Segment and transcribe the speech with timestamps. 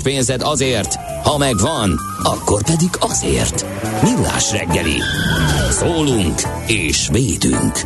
[0.00, 3.66] pénzed azért, ha megvan, akkor pedig azért.
[4.02, 5.00] Millás reggeli.
[5.70, 7.80] Szólunk és védünk.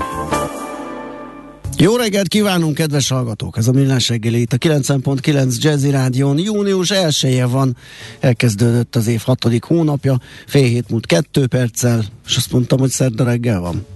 [1.81, 3.57] Jó reggelt kívánunk, kedves hallgatók!
[3.57, 6.39] Ez a Millás reggeli itt a 90.9 Jazzy Rádión.
[6.39, 7.77] Június 1 van,
[8.21, 13.25] elkezdődött az év hatodik hónapja, fél hét múlt kettő perccel, és azt mondtam, hogy szerda
[13.25, 13.87] reggel van.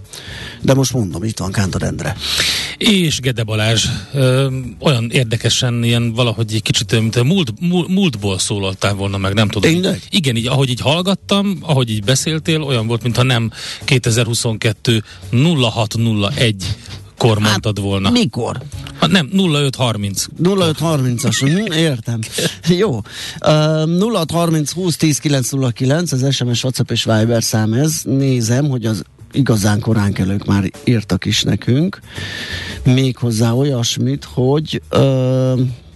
[0.62, 2.16] De most mondom, itt van Kántor Endre.
[2.76, 8.38] És Gede Balázs, ö, olyan érdekesen, ilyen valahogy egy kicsit, mint a múlt, múlt, múltból
[8.38, 9.70] szólaltál volna meg, nem tudom.
[9.70, 10.02] Tényleg?
[10.10, 13.50] Igen, így ahogy így hallgattam, ahogy így beszéltél, olyan volt, mintha nem
[13.84, 16.76] 2022 0601
[17.18, 18.10] kor mondtad volna.
[18.10, 18.62] Mikor?
[18.98, 20.26] Ha, nem, 0530.
[20.42, 22.18] 0530-as, hm, értem.
[22.82, 22.90] Jó.
[22.94, 28.00] Uh, 0630 20 10 909, az SMS, WhatsApp és Viber szám ez.
[28.04, 32.00] Nézem, hogy az igazán koránkelők már írtak is nekünk.
[32.84, 35.00] Méghozzá olyasmit, hogy uh,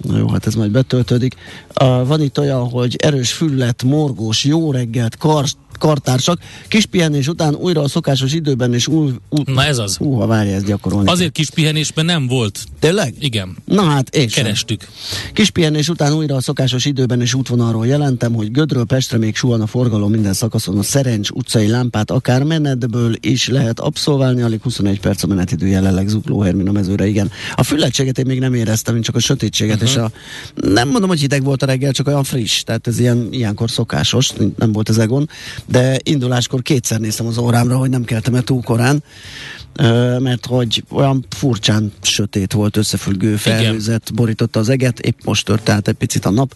[0.03, 1.35] na jó, hát ez majd betöltődik.
[1.81, 7.55] Uh, van itt olyan, hogy erős füllet, morgós, jó reggelt, karst, kartársak, kis pihenés után
[7.55, 9.13] újra a szokásos időben és új...
[9.29, 9.97] új Na ez az.
[9.97, 11.11] Húha, várja, ezt gyakorolni.
[11.11, 12.65] Azért kis pihenésben nem volt.
[12.79, 13.15] Tényleg?
[13.21, 13.57] Igen.
[13.65, 14.45] Na hát, és sem.
[14.45, 14.89] Kerestük.
[15.33, 19.61] Kis pihenés után újra a szokásos időben és útvonalról jelentem, hogy Gödről Pestre még suhan
[19.61, 25.01] a forgalom minden szakaszon a Szerencs utcai lámpát, akár menetből is lehet abszolválni, alig 21
[25.01, 27.31] perc a menetidő jelenleg zugló a mezőre, igen.
[27.55, 29.91] A füllettséget én még nem éreztem, csak a sötétséget, uh-huh.
[29.91, 30.11] és a,
[30.55, 34.33] nem mondom, hogy hideg volt a reggel, csak olyan friss, tehát ez ilyen, ilyenkor szokásos,
[34.57, 35.29] nem volt ez egon,
[35.71, 39.03] de induláskor kétszer néztem az órámra, hogy nem keltem el túl korán,
[40.19, 45.89] mert hogy olyan furcsán sötét volt, összefüggő felhőzet borította az eget, épp most tört át
[45.89, 46.55] egy picit a nap,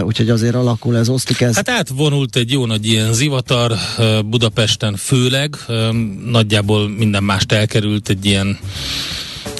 [0.00, 1.54] úgyhogy azért alakul ez, osztik ez.
[1.54, 3.72] Hát átvonult egy jó nagy ilyen zivatar
[4.26, 5.56] Budapesten főleg,
[6.24, 8.58] nagyjából minden mást elkerült egy ilyen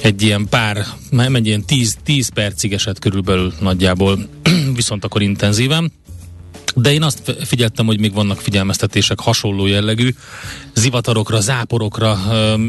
[0.03, 4.28] egy ilyen pár, nem egy ilyen 10, 10 percig esett körülbelül nagyjából,
[4.75, 5.93] viszont akkor intenzíven.
[6.78, 10.14] De én azt figyeltem, hogy még vannak figyelmeztetések hasonló jellegű,
[10.75, 12.19] zivatarokra, záporokra,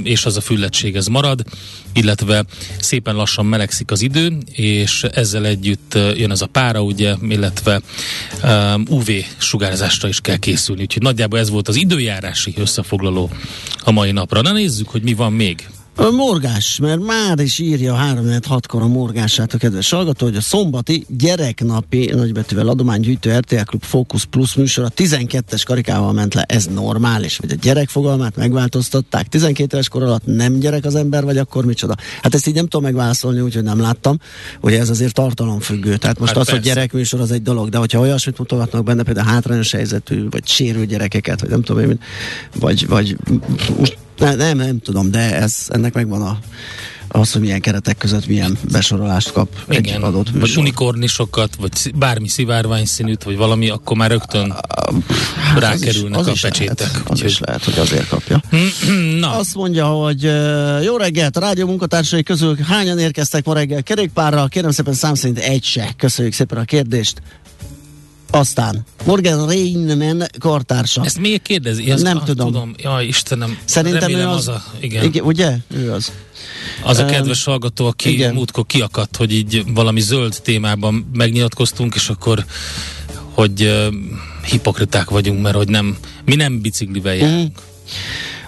[0.04, 1.44] és az a füllettség ez marad,
[1.94, 2.46] illetve
[2.80, 7.82] szépen lassan melegszik az idő, és ezzel együtt jön ez a pára, ugye, illetve
[8.90, 10.82] UV sugárzásra is kell készülni.
[10.82, 13.30] Úgyhogy nagyjából ez volt az időjárási összefoglaló
[13.84, 14.42] a mai napra.
[14.42, 15.68] Na nézzük, hogy mi van még.
[16.00, 20.42] A morgás, mert már is írja a 3-6-kor a morgását a kedves hallgató, hogy a
[20.42, 26.42] szombati gyereknapi nagybetűvel adománygyűjtő RTL Klub Focus Plus műsor a 12-es karikával ment le.
[26.42, 29.28] Ez normális, vagy a gyerek fogalmát megváltoztatták.
[29.28, 31.96] 12 éves kor alatt nem gyerek az ember, vagy akkor micsoda?
[32.22, 34.18] Hát ezt így nem tudom megválaszolni, úgyhogy nem láttam.
[34.62, 35.98] Ugye ez azért tartalomfüggő.
[35.98, 36.74] Tehát most Hát az, hogy persze.
[36.74, 41.42] gyerekműsor az egy dolog, de hogyha olyasmit mutogatnak benne, például hátrányos helyzetű, vagy sérő gyerekeket,
[41.42, 42.00] vagy nem tudom én,
[42.60, 43.18] vagy, vagy
[43.78, 46.38] most ne, nem, nem tudom, de ez, ennek megvan a,
[47.10, 50.58] az, hogy milyen keretek között milyen besorolást kap egy Igen, adott vagy műsor.
[50.58, 54.52] unikornisokat, vagy bármi szivárvány színűt, vagy valami, akkor már rögtön
[55.44, 56.78] Hát rákerülnek az a is pecsétek.
[56.80, 58.42] Lehet, az Úgyhogy- is lehet, hogy azért kapja.
[59.20, 60.24] Na, Azt mondja, hogy
[60.84, 64.48] jó reggelt, a rádió munkatársai közül hányan érkeztek ma reggel kerékpárral?
[64.48, 65.94] Kérem szépen szám szerint egy se.
[65.98, 67.22] Köszönjük szépen a kérdést.
[68.30, 71.06] Aztán Morgan Rainman kartársa.
[71.06, 71.92] ezt miért kérdezi?
[71.92, 72.46] Ezt, Nem ah, tudom.
[72.46, 72.74] tudom.
[72.78, 73.58] Jaj, Istenem.
[73.66, 75.58] Szerintem ő az, az a, igen, igen, ugye?
[75.68, 76.12] Ő az.
[76.84, 78.34] az a kedves hallgató, aki igen.
[78.34, 82.46] múltkor kiakadt, hogy így valami zöld témában megnyilatkoztunk, és akkor
[83.34, 83.94] hogy uh,
[84.46, 87.60] hipokriták vagyunk, mert hogy nem, mi nem biciklivel járunk.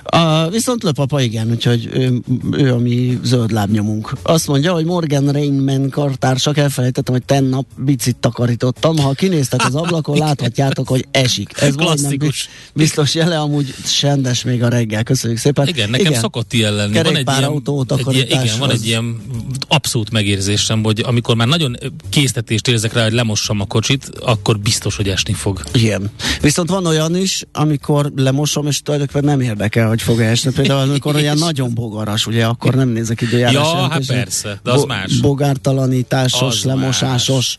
[0.09, 2.21] A, viszont löpapa igen, úgyhogy ő,
[2.51, 4.13] ő a mi zöld lábnyomunk.
[4.21, 8.97] Azt mondja, hogy Morgan Rainman kartársak, elfelejtettem, hogy tennap bicit takarítottam.
[8.97, 11.51] Ha kinéztek az ablakon, láthatjátok, hogy esik.
[11.61, 12.49] Ez Klasszikus.
[12.73, 15.03] biztos jele, amúgy sendes még a reggel.
[15.03, 15.67] Köszönjük szépen.
[15.67, 16.19] Igen, nekem igen.
[16.19, 16.93] szokott ilyen lenni.
[16.93, 19.21] Van egy ilyen, Kerékpárautó egy ilyen, igen, van egy ilyen
[19.67, 21.77] abszolút megérzésem, hogy amikor már nagyon
[22.09, 25.63] késztetést érzek rá, hogy lemossam a kocsit, akkor biztos, hogy esni fog.
[25.73, 26.09] Igen.
[26.41, 30.51] Viszont van olyan is, amikor lemosom, és tulajdonképpen nem érdekel, hogy fog esni.
[30.51, 33.53] Például, amikor olyan nagyon bogaras, ugye, akkor nem nézek időjárás.
[33.53, 35.19] Ja, hát persze, de az más.
[35.19, 37.57] Bogártalanításos, Az lemosásos,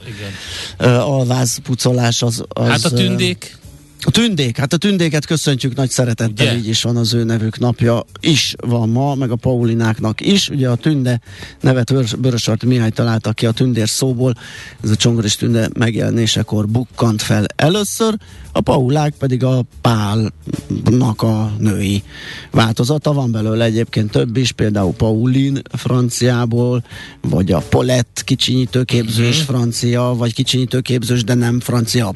[0.79, 0.87] más.
[0.97, 2.69] Alváz pucolás az, az...
[2.69, 3.59] Hát a tündék,
[4.03, 6.57] A tündék, hát a tündéket köszöntjük nagy szeretettel, Ugye?
[6.57, 10.49] így is van az ő nevük napja, is van ma, meg a Paulináknak is.
[10.49, 11.21] Ugye a tünde
[11.61, 14.35] nevet Vörös- Börösarti Mihály találta ki a tündér szóból,
[14.83, 18.15] ez a csongoris tünde megjelenésekor bukkant fel először,
[18.53, 22.03] a Paulák pedig a Pálnak a női
[22.51, 26.85] változata, van belőle egyébként több is, például Paulin franciából,
[27.21, 29.47] vagy a Paulette kicsinyítőképzős Mhm.
[29.47, 32.13] francia, vagy kicsinyítőképzős, de nem francia, a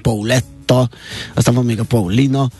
[0.64, 0.96] Pauletta,
[1.34, 2.50] aztán van még a Paulina,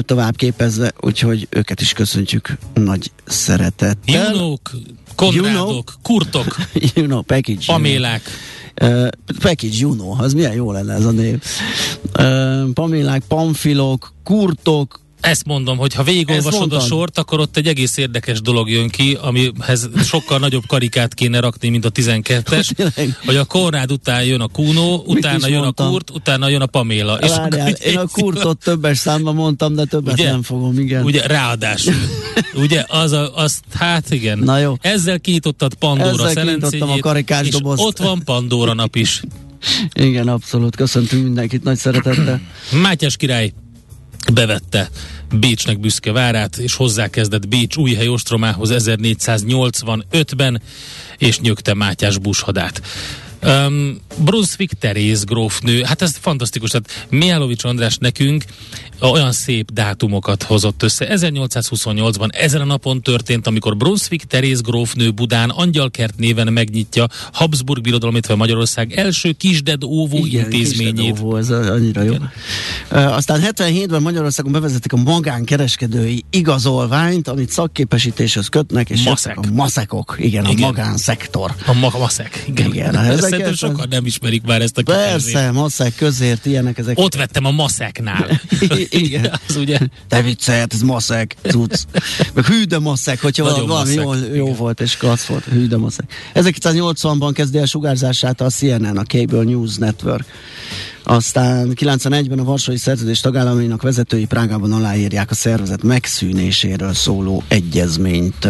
[0.00, 4.32] tovább képezve, úgyhogy őket is köszöntjük nagy szeretettel.
[4.32, 4.70] Junók,
[5.14, 6.56] Konrádok, Kurtok,
[6.94, 7.64] you know, package.
[7.66, 8.22] Pamélák.
[8.82, 9.08] Uh,
[9.38, 11.42] package Juno, az milyen jó lenne ez a név.
[12.18, 17.96] Uh, Pamélák, Pamfilok, Kurtok, Ezt mondom, hogy ha végigolvasod a sort, akkor ott egy egész
[17.96, 23.18] érdekes dolog jön ki, amihez sokkal nagyobb karikát kéne rakni, mint a 12-es, Tényleg.
[23.24, 25.86] hogy a Konrád után jön a Kuno, utána jön mondtam?
[25.86, 27.18] a Kurt, utána jön a Paméla.
[27.18, 30.30] És Várjál, akkor én a kurtot többes számban mondtam, de többet Ugye?
[30.30, 31.04] nem fogom, igen.
[31.04, 31.94] Ugye, ráadásul.
[32.54, 34.38] Ugye, az a, azt, hát igen.
[34.38, 34.74] Na jó.
[34.80, 37.82] Ezzel kinyitottad Pandora szelencéjét, a karikás és dobozt.
[37.82, 39.22] ott van Pandora nap is.
[39.92, 40.76] Igen, abszolút.
[40.76, 42.40] Köszöntünk mindenkit nagy szeretettel.
[42.82, 43.52] Mátyás király
[44.32, 44.90] bevette
[45.32, 50.62] Bécsnek büszke várát, és hozzákezdett Bécs új ostromához 1485-ben,
[51.18, 52.82] és nyögte Mátyás bushadát.
[53.46, 58.44] Um, Brunswick Teréz grófnő, hát ez fantasztikus, tehát Mihálovics András nekünk
[59.00, 61.06] olyan szép dátumokat hozott össze.
[61.10, 68.14] 1828-ban ezen a napon történt, amikor Brunswick Teréz grófnő Budán Angyalkert néven megnyitja Habsburg Birodalom,
[68.14, 70.94] illetve Magyarország első kisded óvó intézményét.
[70.94, 72.12] kisdedóvó, ez annyira jó.
[72.12, 79.36] Uh, aztán 77-ben Magyarországon bevezetik a magánkereskedői igazolványt, amit szakképesítéshez kötnek, és Maszek.
[79.38, 80.62] a maszekok, igen, Igen.
[80.62, 81.54] a magánszektor.
[81.66, 82.44] A ma- maszek.
[82.48, 82.66] Igen.
[82.66, 85.32] Igen, Ezt ezeket- Szerintem sokan nem ismerik már ezt a kifejezést.
[85.32, 86.98] Persze, maszek, közért, ilyenek ezek.
[86.98, 88.40] Ott vettem a maszeknál.
[88.88, 89.30] Igen.
[89.48, 89.78] Az ugye?
[90.08, 91.82] Te viccelhet, ez maszek, cucc.
[92.34, 94.56] Meg hűde maszek, hogyha Nagyon valami jó, maszek, jó igen.
[94.56, 96.12] volt és klassz volt, hűde maszek.
[96.34, 100.24] 1980-ban kezdi el sugárzását a CNN, a Cable News Network.
[101.04, 108.48] Aztán 91-ben a Varsói Szerződés tagállamainak vezetői Prágában aláírják a szervezet megszűnéséről szóló egyezményt.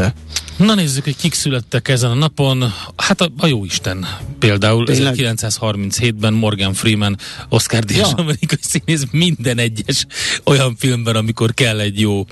[0.56, 2.72] Na nézzük, hogy kik születtek ezen a napon.
[2.96, 4.06] Hát a, a Jóisten
[4.38, 5.14] például Tényleg?
[5.18, 7.16] 1937-ben Morgan Freeman,
[7.48, 8.16] Oscar díjas Ja.
[8.16, 10.06] amerikai színész minden egyes
[10.44, 12.24] olyan filmben, amikor kell egy jó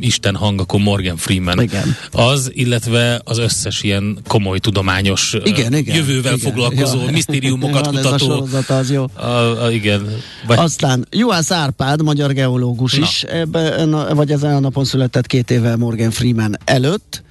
[0.00, 1.60] Isten hang, akkor Morgan Freeman.
[1.62, 1.96] Igen.
[2.12, 5.96] Az, illetve az összes ilyen komoly tudományos Igen, igen.
[5.96, 6.38] jövővel igen.
[6.52, 7.10] foglalkozó, Ja.
[7.10, 8.24] misztériumokat Van ez a kutató.
[8.34, 9.04] sorozat, az jó.
[9.14, 9.26] A,
[9.64, 10.08] a, igen.
[10.46, 13.02] Vagy, Aztán Juhász Árpád, magyar geológus Na.
[13.04, 17.22] is, ebben, vagy ezen a napon született két évvel Morgan Freeman előtt.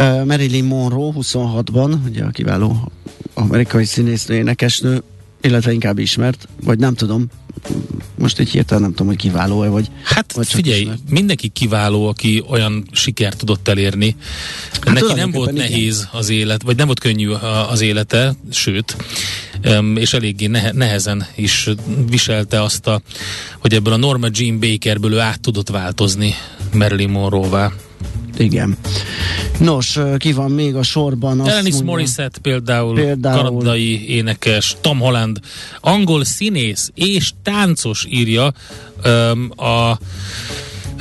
[0.00, 2.92] Uh, Marilyn Monroe 26-ban, ugye a kiváló
[3.34, 5.02] amerikai színésznő, énekesnő,
[5.42, 7.26] illetve inkább ismert, vagy nem tudom,
[8.18, 11.00] most így hirtelen nem tudom, hogy kiváló-e, vagy Hát Vagy figyelj, ismert.
[11.10, 14.16] mindenki kiváló, aki olyan sikert tudott elérni.
[14.72, 17.30] Hát Neki nem volt nehéz az élet, vagy nem volt könnyű
[17.68, 18.96] az élete, sőt,
[19.94, 21.68] és eléggé nehe, nehezen is
[22.08, 23.00] viselte azt, a,
[23.58, 26.34] hogy ebből a Norma Jean Bakerből ő át tudott változni
[26.72, 27.72] Marilyn Monroe-vá.
[28.42, 28.76] Igen.
[29.58, 31.40] Nos, ki van még a sorban?
[31.40, 33.42] Azt Alanis mondja- Morissette például, Például.
[33.42, 35.38] kanadai énekes, Tom Holland,
[35.80, 38.52] angol színész és táncos írja
[39.02, 39.98] öm, a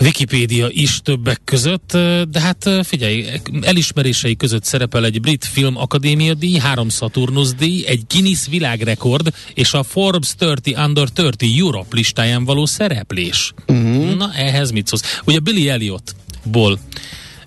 [0.01, 1.91] Wikipédia is többek között,
[2.31, 3.25] de hát figyelj,
[3.61, 9.73] elismerései között szerepel egy Brit Film Akadémia díj, három Saturnus díj, egy Guinness világrekord és
[9.73, 13.53] a Forbes 30 Under 30 Europe listáján való szereplés.
[13.67, 14.15] Uh-huh.
[14.15, 15.19] Na, ehhez mit szólsz?
[15.25, 16.79] Ugye Billy Elliotból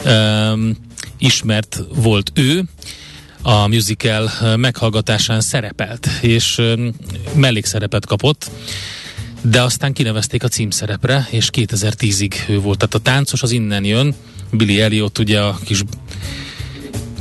[0.04, 0.76] um,
[1.18, 2.64] ismert volt ő,
[3.42, 6.62] a musical meghallgatásán szerepelt, és
[7.34, 8.50] mellékszerepet kapott,
[9.42, 12.78] de aztán kinevezték a címszerepre, és 2010-ig ő volt.
[12.78, 14.14] Tehát a táncos az innen jön,
[14.50, 15.82] Billy Elliot ugye a kis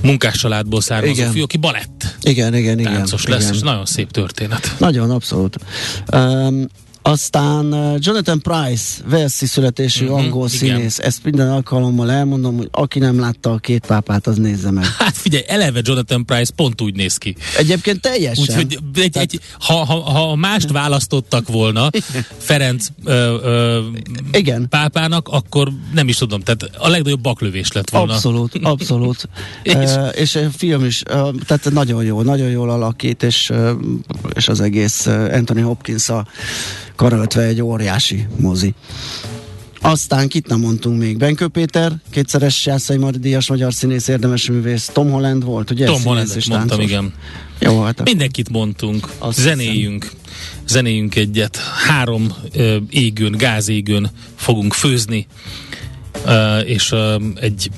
[0.01, 1.31] munkás családból származó Igen.
[1.31, 2.93] fiú, aki balett Igen, igen, igen.
[2.93, 3.37] táncos igen.
[3.37, 4.75] lesz, és nagyon szép történet.
[4.77, 5.57] Nagyon, abszolút.
[6.11, 6.67] Um,
[7.05, 10.75] Aztán uh, Jonathan Price, Velszi születésű Mhm, angol igen.
[10.75, 10.99] színész.
[10.99, 14.85] Ezt minden alkalommal elmondom, hogy aki nem látta a két pápát, az nézze meg.
[14.97, 17.35] Hát figyelj, eleve Jonathan Price pont úgy néz ki.
[17.57, 18.43] Egyébként teljesen.
[18.43, 21.89] Úgyhogy egy, egy, ha, ha, ha mást választottak volna
[22.37, 23.81] Ferenc ö, ö,
[24.31, 24.69] Igen.
[24.69, 28.13] pápának, akkor nem is tudom, tehát a legnagyobb baklövés lett volna.
[28.13, 29.29] Abszolút, abszolút.
[29.63, 29.73] És?
[29.75, 31.01] uh, és a film is,
[31.45, 33.51] tehát nagyon jó, nagyon jól alakít, és,
[34.33, 36.27] és az egész Anthony hopkins a
[36.95, 38.73] karöltve egy óriási mozi.
[39.81, 41.17] Aztán kit nem mondtunk még?
[41.17, 44.89] Benkő Péter, kétszeres Jászai Mari Díjas magyar színész, érdemes művész.
[44.93, 45.85] Tom Holland volt, ugye?
[45.85, 46.85] Tom és mondtam, táncos.
[46.85, 47.13] igen.
[47.59, 49.09] Jó, hát Mindenkit mondtunk.
[49.17, 50.11] Azt Zenéjünk.
[50.67, 51.57] Zenéjünk egyet.
[51.87, 55.27] Három ö, égőn, gázégőn fogunk főzni,
[56.25, 57.69] ö, és ö, egy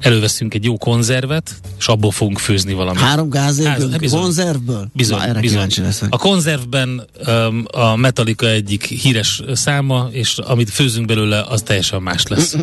[0.00, 3.00] előveszünk egy jó konzervet, és abból fogunk főzni valamit.
[3.02, 4.88] három gázégő Hát, konzervből?
[4.92, 5.68] Bizony, Na, erre bizony.
[5.76, 6.08] leszek.
[6.14, 12.22] A konzervben um, a Metallica egyik híres száma, és amit főzünk belőle, az teljesen más
[12.26, 12.56] lesz.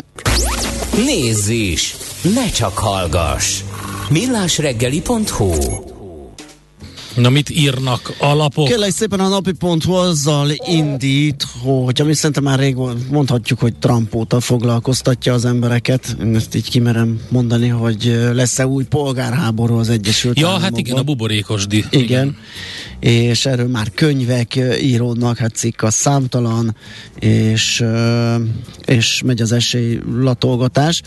[1.04, 1.94] Nézz is!
[2.34, 3.60] Ne csak hallgass!
[4.08, 5.52] millásreggeli.hu
[7.16, 8.68] Na mit írnak a lapok?
[8.68, 12.76] Kérlek szépen a napi.hu azzal indít, hogy ami szerintem már rég
[13.10, 16.16] mondhatjuk, hogy Trump óta foglalkoztatja az embereket.
[16.20, 20.70] Én ezt így kimerem mondani, hogy lesz-e új polgárháború az Egyesült Ja, Államokban.
[20.70, 21.84] hát igen, a buborékosdi.
[21.90, 22.36] Igen.
[23.00, 26.76] És erről már könyvek íródnak, hát cikk a számtalan,
[27.18, 27.84] és,
[28.84, 31.02] és megy az esélylatolgatás.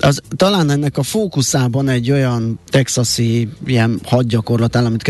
[0.00, 5.02] Az, talán ennek a fókuszában egy olyan texasi ilyen hadgyakorlat áll, amit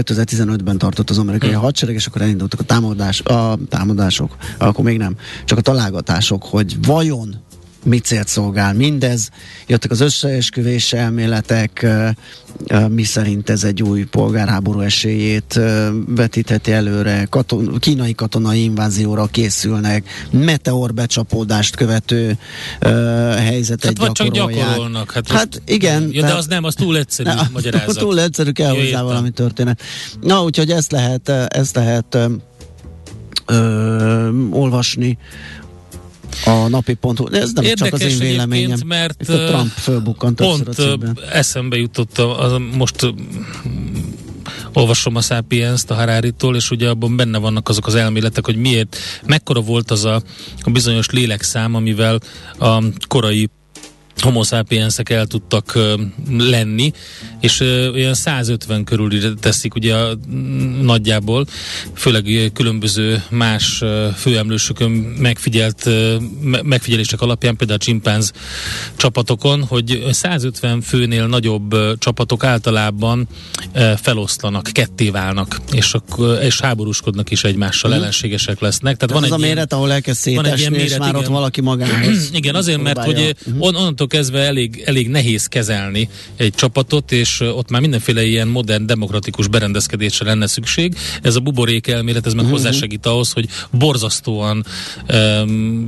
[0.46, 1.60] 2015-ben tartott az amerikai Hmm.
[1.60, 6.86] hadsereg, és akkor elindultak a, támadás, a támadások, akkor még nem, csak a találgatások, hogy
[6.86, 7.36] vajon
[7.84, 9.28] mi célt szolgál mindez.
[9.66, 11.86] Jöttek az összeesküvés elméletek,
[12.88, 15.60] mi szerint ez egy új polgárháború esélyét
[16.06, 22.38] vetítheti előre, katon, kínai katonai invázióra készülnek, meteor becsapódást követő
[22.80, 22.88] ö,
[23.36, 24.66] helyzetet Hát vagy csak gyakorolják.
[24.68, 25.12] gyakorolnak.
[25.12, 27.98] Hát, Hát igen, Ja, de az nem, az túl egyszerű Ne, magyarázat.
[27.98, 29.82] Túl egyszerű, kell Ja, hozzá valami történet.
[30.20, 32.18] Na, úgyhogy ezt lehet, ezt lehet
[33.46, 35.18] ö, olvasni
[36.44, 37.28] a napi.hu.
[37.28, 38.78] De Ez nem csak az Érdekes én véleményem.
[38.86, 40.98] mert, Itt a Trump fölbukkant Pont a
[41.32, 43.14] eszembe jutott, a, az, most
[44.72, 48.96] olvasom a Sapiens-t a Harari-tól, és ugye abban benne vannak azok az elméletek, hogy miért,
[49.26, 50.22] mekkora volt az a,
[50.60, 52.18] a bizonyos lélekszám, amivel
[52.58, 53.50] a korai
[54.16, 55.78] homo sapiensek el tudtak
[56.38, 56.92] lenni,
[57.40, 57.60] és
[57.94, 61.46] olyan 150 körül teszik ugye a, mm, nagyjából,
[61.94, 63.82] főleg különböző más
[64.16, 65.88] főemlősökön megfigyelt
[66.62, 68.32] megfigyelések alapján, például a csimpánz
[68.96, 73.28] csapatokon, hogy 150 főnél nagyobb csapatok általában
[73.96, 78.96] feloszlanak, ketté válnak, és, akkor, és háborúskodnak is egymással, ellenségesek lesznek.
[78.96, 80.90] Tehát van van az egy a ilyen- méret, ahol elkezd van egy ilyen szétesni, és
[80.90, 81.32] méret, már ott igen.
[81.32, 86.54] valaki magához Igen, azért, mert hogy uh, on, onnantól kezdve elég, elég nehéz kezelni egy
[86.54, 90.94] csapatot, és ott már mindenféle ilyen modern, demokratikus berendezkedésre lenne szükség.
[91.22, 92.52] Ez a buborék elmélet, ez meg Mhm.
[92.52, 94.66] hozzásegít ahhoz, hogy borzasztóan
[95.12, 95.86] um,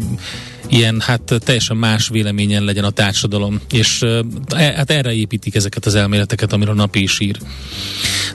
[0.69, 3.61] ilyen, hát teljesen más véleményen legyen a társadalom.
[3.71, 4.19] És uh,
[4.55, 7.39] hát erre építik ezeket az elméleteket, amiről napi is ír.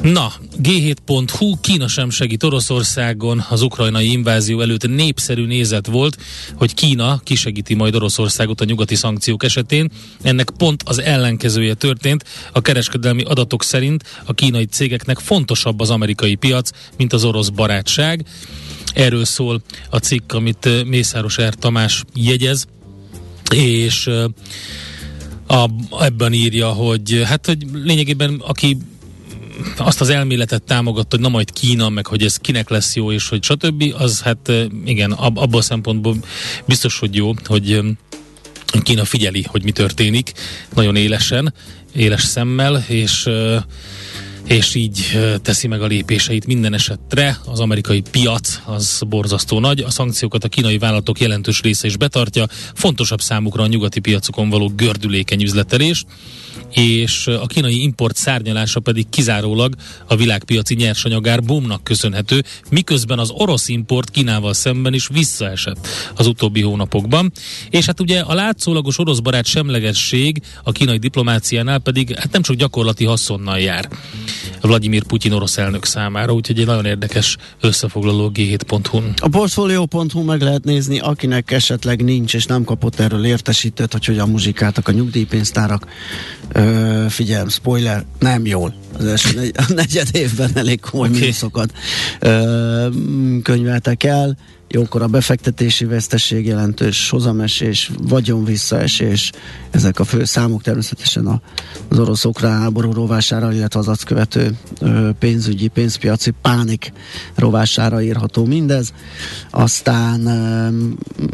[0.02, 0.34] Na,
[0.64, 6.18] G7.hu, Kína sem segít Oroszországon, az ukrajnai invázió előtt népszerű nézet volt,
[6.56, 9.90] hogy Kína kisegíti majd Oroszországot a nyugati szankciók esetén.
[10.22, 12.24] Ennek pont az ellenkezője történt.
[12.52, 18.26] A kereskedelmi adatok szerint a kínai cégeknek fontosabb az amerikai piac, mint az orosz barátság.
[18.94, 21.54] Erről szól a cikk, amit Mészáros R.
[21.54, 22.68] Tamás jegyez,
[23.56, 24.10] és
[25.48, 25.70] a,
[26.00, 28.78] ebben írja, hogy hát, hogy lényegében aki
[29.78, 33.30] azt az elméletet támogatta, hogy na majd Kína, meg hogy ez kinek lesz jó, és
[33.30, 34.52] hogy stb., az hát
[34.86, 36.16] igen, ab, abban a szempontból
[36.66, 37.82] biztos, hogy jó, hogy
[38.84, 40.32] Kína figyeli, hogy mi történik,
[40.74, 41.54] nagyon élesen,
[41.96, 43.30] éles szemmel, és
[44.50, 47.40] és így teszi meg a lépéseit minden esetre.
[47.46, 52.46] Az amerikai piac az borzasztó nagy, a szankciókat a kínai vállalatok jelentős része is betartja,
[52.74, 56.06] fontosabb számukra a nyugati piacokon való gördülékeny üzletelés,
[56.72, 59.76] és a kínai import szárnyalása pedig kizárólag
[60.08, 66.62] a világpiaci nyersanyagár boomnak köszönhető, miközben az orosz import Kínával szemben is visszaesett az utóbbi
[66.62, 67.32] hónapokban.
[67.70, 72.56] És hát ugye a látszólagos orosz barát semlegesség a kínai diplomáciánál pedig hát nem csak
[72.56, 73.90] gyakorlati haszonnal jár.
[74.62, 79.14] Vladimir Putyin orosz elnök számára, úgyhogy egy nagyon érdekes összefoglaló G7.hu-n.
[79.16, 84.30] A Portfolio.hu meg lehet nézni, akinek esetleg nincs és nem kapott erről értesítőt, hogy hogyan
[84.30, 85.88] muzsikáltak a nyugdíjpénztárak.
[86.52, 88.74] Ö, figyelm, spoiler, nem jól.
[88.98, 91.10] az első negy, a negyed évben elég komoly
[91.44, 91.66] okay.
[92.28, 94.38] mm, könyveltek el.
[94.72, 99.32] Jókor a befektetési veszteség, jelentős hozamesés, vagyon visszaesés,
[99.72, 101.42] ezek a fő számok természetesen a,
[101.88, 106.92] az orosz-ukrán háború rovására, illetve az azt követő ö, pénzügyi, pénzpiaci pánik
[107.36, 108.94] rovására írható mindez.
[109.50, 110.70] Aztán ö,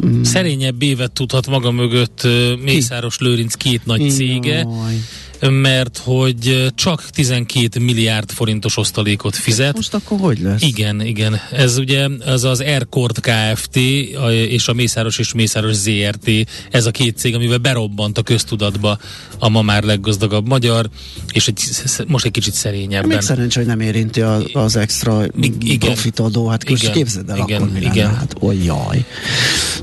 [0.06, 4.94] mm, Szerényebb évet tudhat maga mögött ö, Mészáros Lőrinc két nagy cége, Jaj.
[5.40, 9.74] Mert hogy csak 12 milliárd forintos osztalékot fizet.
[9.74, 10.62] Most akkor hogy lesz?
[10.62, 11.40] Igen, igen.
[11.52, 13.76] Ez ugye az az Aircord Kft.
[14.20, 16.30] a- és a Mészáros és Mészáros ZRT,
[16.70, 18.98] ez a két cég, amivel berobbant a köztudatba
[19.38, 20.88] a ma már leggazdagabb magyar,
[21.32, 21.60] és egy,
[22.06, 23.08] most egy kicsit szerényebben.
[23.08, 25.78] Még szerencsé, hogy nem érinti a, az extra I- igen.
[25.78, 26.92] profitadó, hát igen.
[26.92, 28.14] Képzeld el Igen, akkor mi lenne, igen.
[28.14, 29.04] hát oly jaj.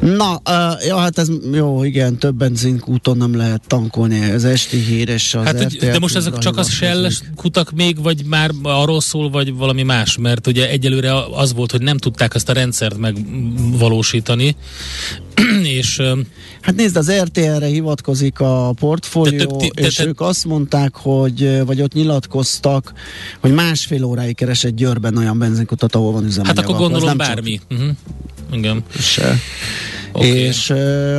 [0.01, 5.35] Na, uh, ja, hát ez jó, igen, több benzinkúton nem lehet tankolni, ez esti híres
[5.45, 6.69] az Hát, RTL de most ezek csak az.
[6.71, 10.17] Shell kutak még, vagy már arról szól, vagy valami más?
[10.17, 14.55] Mert ugye egyelőre az volt, hogy nem tudták ezt a rendszert megvalósítani,
[15.79, 16.01] és
[16.61, 21.65] Hát nézd, az RTL-re hivatkozik a portfólió, több ti- és de- ők azt mondták, hogy,
[21.65, 22.93] vagy ott nyilatkoztak,
[23.39, 26.55] hogy másfél óráig keresett Győrben olyan benzinkutat, ahol van üzemanyag.
[26.55, 27.59] hát akkor gondolom bármi.
[27.71, 27.89] Uh-huh.
[28.51, 28.83] Igen.
[28.99, 29.39] se.
[30.15, 30.29] Okay.
[30.29, 30.69] És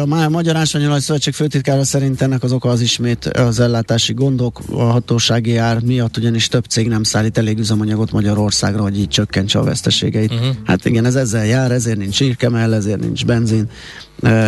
[0.00, 4.82] a Magyar Ásványolaj Szövetség főtitkára szerint ennek az oka az ismét az ellátási gondok, a
[4.82, 9.62] hatósági ár miatt ugyanis több cég nem szállít elég üzemanyagot Magyarországra, hogy így csökkentse a
[9.62, 10.32] veszteségeit.
[10.32, 10.56] Uh-huh.
[10.64, 13.68] Hát igen, ez ezzel jár, ezért nincs írkemell, ezért nincs benzin.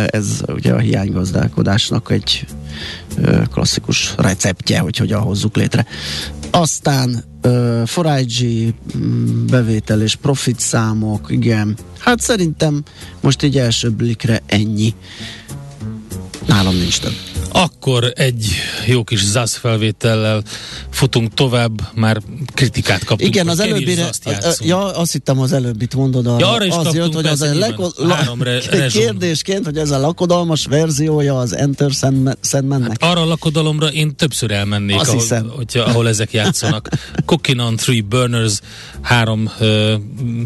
[0.05, 2.45] Ez ugye a hiánygazdálkodásnak egy
[3.51, 5.85] klasszikus receptje, hogy hogyan hozzuk létre.
[6.51, 11.77] Aztán uh, forágyi mm, bevétel és profit számok, igen.
[11.97, 12.83] Hát szerintem
[13.21, 14.93] most így első blikre ennyi.
[16.45, 17.36] Nálam nincs több.
[17.57, 18.45] Akkor egy
[18.85, 20.43] jó kis ZASZ felvétellel
[20.89, 22.21] futunk tovább, már
[22.53, 23.35] kritikát kaptunk.
[23.35, 24.69] Igen, az előbbire, játszunk.
[24.69, 26.27] ja, azt hittem az előbbit mondod.
[26.27, 28.35] A, Ja, arra is az jött, hogy az a leko, la,
[28.87, 32.97] kérdésként, hogy ez a lakodalmas verziója az Enter Sandman- Sandmannek.
[32.99, 35.51] Arra a lakodalomra én többször elmennék, Azt ahol, hiszem.
[35.55, 36.89] hogyha, ahol ezek játszanak.
[37.25, 38.59] Cooking on Three Burners,
[39.01, 39.93] három uh,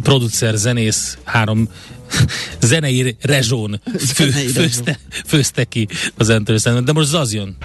[0.04, 1.70] producer, zenész, három
[2.62, 3.82] zenei rezsón
[4.16, 5.88] fő, főzte, főzte ki
[6.18, 6.86] az Enter Sandman.
[6.86, 7.58] De most jön.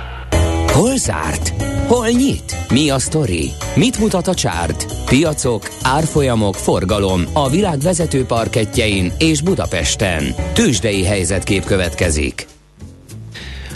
[0.66, 1.62] Hol zárt?
[1.86, 2.56] Hol nyit?
[2.70, 3.50] Mi a sztori?
[3.74, 4.86] Mit mutat a csárt?
[5.04, 10.34] Piacok, árfolyamok, forgalom a világ vezető parketjein és Budapesten.
[10.54, 12.46] Tősdei helyzetkép következik.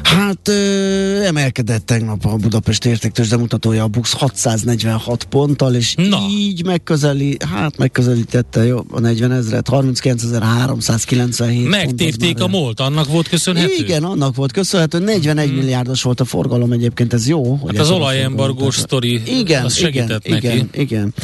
[0.03, 6.19] Hát ö, emelkedett tegnap a Budapest értéktős mutatója a Bux 646 ponttal, és Na.
[6.31, 13.75] így megközeli, hát megközelítette jó, a 40 ezeret, 39.397 Megtépték a molt, annak volt köszönhető?
[13.79, 15.57] Igen, annak volt köszönhető, 41 hmm.
[15.57, 17.55] milliárdos volt a forgalom egyébként, ez jó.
[17.55, 20.57] Hogy Hát az olajembargós sztori, igen, az segített igen, neki.
[20.57, 21.15] Igen, igen.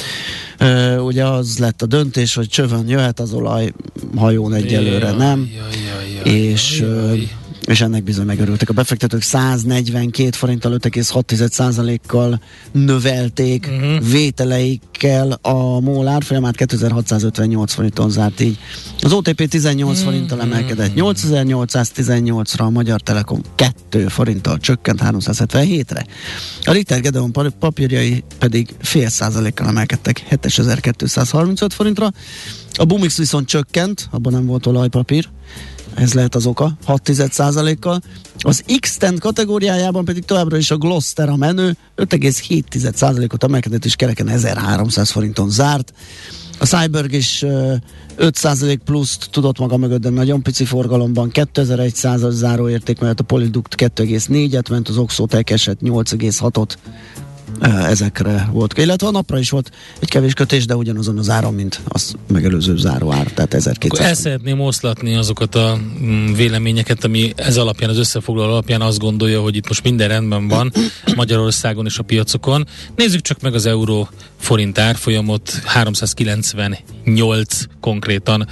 [0.59, 3.73] Ö, ugye az lett a döntés, hogy csövön jöhet az olaj,
[4.17, 5.51] hajón egyelőre Jaj, nem.
[5.55, 7.29] jaj, jaj, jaj, és, jaj, jaj.
[7.66, 8.68] És ennek bizony megörültek.
[8.68, 12.40] A befektetők 142 forinttal 5,6%-kal
[12.72, 13.74] növelték Mhm.
[13.85, 14.11] uh-huh.
[14.11, 18.59] vételeikkel a MOL árfolyamát 2658 forinton zárt így.
[19.00, 20.05] Az OTP 18 Mhm.
[20.07, 26.07] forinttal emelkedett 8818-ra, a Magyar Telekom 2 forinttal csökkent 377-re.
[26.64, 32.12] A Ritter Gedeon pa- papírjai pedig fél százalékkal emelkedtek 7235 forintra.
[32.72, 35.29] A Bumix viszont csökkent, abban nem volt olajpapír,
[35.96, 37.11] ez lehet az oka, 6
[37.80, 38.00] kal
[38.38, 45.11] Az x kategóriájában pedig továbbra is a Gloster a menő, 5,7%-ot emelkedett és kereken 1300
[45.11, 45.92] forinton zárt.
[46.59, 47.74] A Cyberg is ö,
[48.18, 54.70] 5% pluszt tudott maga mögött, de nagyon pici forgalomban, 2100-as záróérték mellett a Polyduct 2,4-et
[54.70, 57.26] ment, az Oxotec eset 8,6-ot ö,
[57.61, 58.78] ezekre volt.
[58.78, 62.76] Illetve a napra is volt egy kevés kötés, de ugyanazon az áron, mint az megelőző
[62.76, 67.98] záróár, tehát 1200 Akkor el szeretném oszlatni azokat a mm, véleményeket, ami ez alapján, az
[67.98, 70.72] összefoglaló alapján azt gondolja, hogy itt most minden rendben van
[71.16, 72.66] Magyarországon és a piacokon.
[72.96, 74.09] Nézzük csak meg az euró
[74.40, 78.48] forint árfolyamot, 398 konkrétan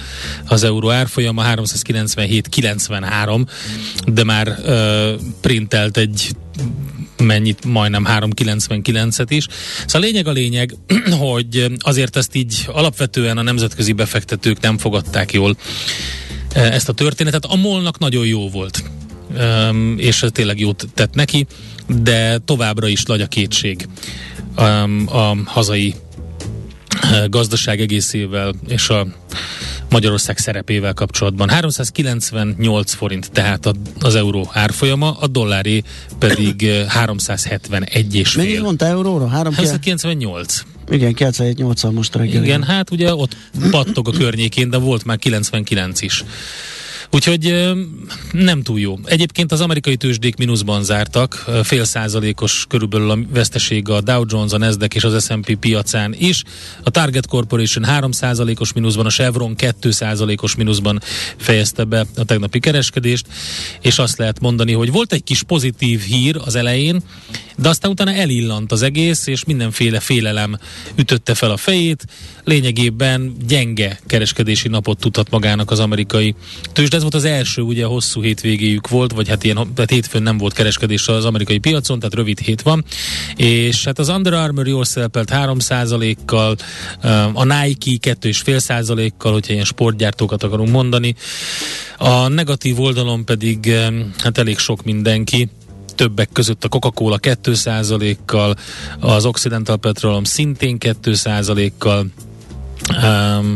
[0.47, 3.47] az euró árfolyama, 397,93,
[4.05, 5.09] de már uh,
[5.41, 6.35] printelt egy
[7.17, 9.47] mennyit, majdnem 3,99-et is.
[9.85, 10.75] Szóval a lényeg a lényeg,
[11.19, 15.57] hogy azért ezt így alapvetően a nemzetközi befektetők nem fogadták jól
[16.51, 17.45] eh, ezt a történetet.
[17.45, 18.83] A molnak nagyon jó volt,
[19.97, 21.45] és tényleg jót tett neki,
[21.87, 23.87] de továbbra is nagy a kétség
[25.05, 25.95] a hazai
[27.29, 29.07] gazdaság egészével és a,
[29.89, 31.49] Magyarország szerepével kapcsolatban.
[31.49, 35.83] 398 forint tehát az euró árfolyama, a dolláré
[36.19, 38.61] pedig 371 és Mennyit fél.
[38.61, 39.27] mondta euróra?
[39.27, 40.61] 398.
[40.89, 42.43] Igen, 97-80 most reggel.
[42.43, 43.35] Igen, hát ugye ott
[43.71, 46.23] pattog a környékén, de volt már 99 is.
[47.15, 47.73] Úgyhogy
[48.31, 48.99] nem túl jó.
[49.05, 54.57] Egyébként az amerikai tőzsdék mínuszban zártak, fél százalékos körülbelül a veszteség a Dow Jones, a
[54.57, 56.43] Nasdaq és az S&P piacán is.
[56.83, 61.01] A Target Corporation 3 százalékos mínuszban, a Chevron 2 százalékos mínuszban
[61.37, 63.25] fejezte be a tegnapi kereskedést,
[63.81, 67.03] és azt lehet mondani, hogy volt egy kis pozitív hír az elején,
[67.57, 70.57] de aztán utána elillant az egész, és mindenféle félelem
[70.95, 72.05] ütötte fel a fejét.
[72.43, 76.35] Lényegében gyenge kereskedési napot tudhat magának az amerikai
[76.73, 77.03] tőzsde.
[77.11, 81.07] Volt az első, ugye hosszú hétvégéjük volt, vagy hát ilyen tehát hétfőn nem volt kereskedés
[81.07, 82.85] az amerikai piacon, tehát rövid hét van.
[83.35, 86.55] És hát az Under Armour jól szerepelt 3%-kal,
[87.33, 91.15] a Nike 2,5%-kal, hogyha ilyen sportgyártókat akarunk mondani.
[91.97, 93.73] A negatív oldalon pedig
[94.17, 95.49] hát elég sok mindenki
[95.95, 98.55] többek között a Coca-Cola 2%-kal,
[98.99, 102.05] az Occidental Petroleum szintén 2%-kal,
[103.03, 103.55] um,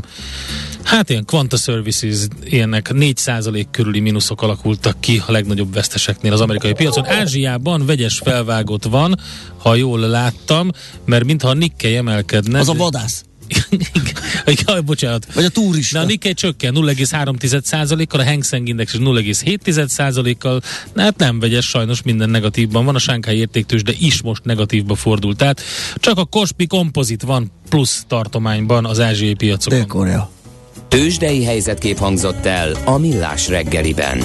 [0.89, 6.73] Hát ilyen Quanta Services, ilyenek 4% körüli mínuszok alakultak ki a legnagyobb veszteseknél az amerikai
[6.73, 7.05] piacon.
[7.05, 9.19] Ázsiában vegyes felvágott van,
[9.57, 10.71] ha jól láttam,
[11.05, 12.59] mert mintha a Nikkei emelkedne.
[12.59, 13.23] Az a vadász.
[14.65, 15.33] Jaj, bocsánat.
[15.33, 15.97] Vagy a turista.
[15.97, 20.61] De a Nikkei csökken 0,3%-kal, a Hang Seng Index is 0,7%-kal.
[20.95, 22.95] Hát nem vegyes, sajnos minden negatívban van.
[22.95, 25.37] A Shanghai értéktős, de is most negatívba fordult.
[25.37, 25.61] Tehát
[25.95, 29.77] csak a Kospi kompozit van plusz tartományban az ázsiai piacokon.
[29.77, 30.29] Dél-Korea.
[30.87, 34.23] Tőzsdei helyzetkép hangzott el a Millás reggeliben.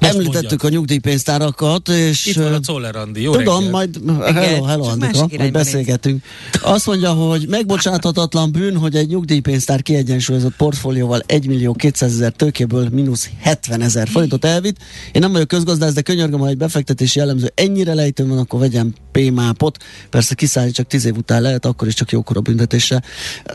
[0.00, 2.26] Most Említettük a nyugdíjpénztárakat, és...
[2.26, 3.22] Itt van a Czoller Andi.
[3.22, 3.70] Jó Tudom, reggel.
[3.70, 4.00] majd
[4.34, 6.24] hello, hello, Andika, majd beszélgetünk.
[6.62, 12.88] Azt mondja, hogy megbocsáthatatlan bűn, hogy egy nyugdíjpénztár kiegyensúlyozott portfólióval 1 millió 200 ezer tőkéből
[12.92, 14.76] mínusz 70 ezer forintot elvitt.
[15.12, 18.94] Én nem vagyok közgazdász, de könyörgöm, ha egy befektetési jellemző ennyire lejtő van, akkor vegyem
[19.12, 19.76] P-mápot.
[20.10, 23.02] Persze kiszállni csak 10 év után lehet, akkor is csak jókora büntetésre.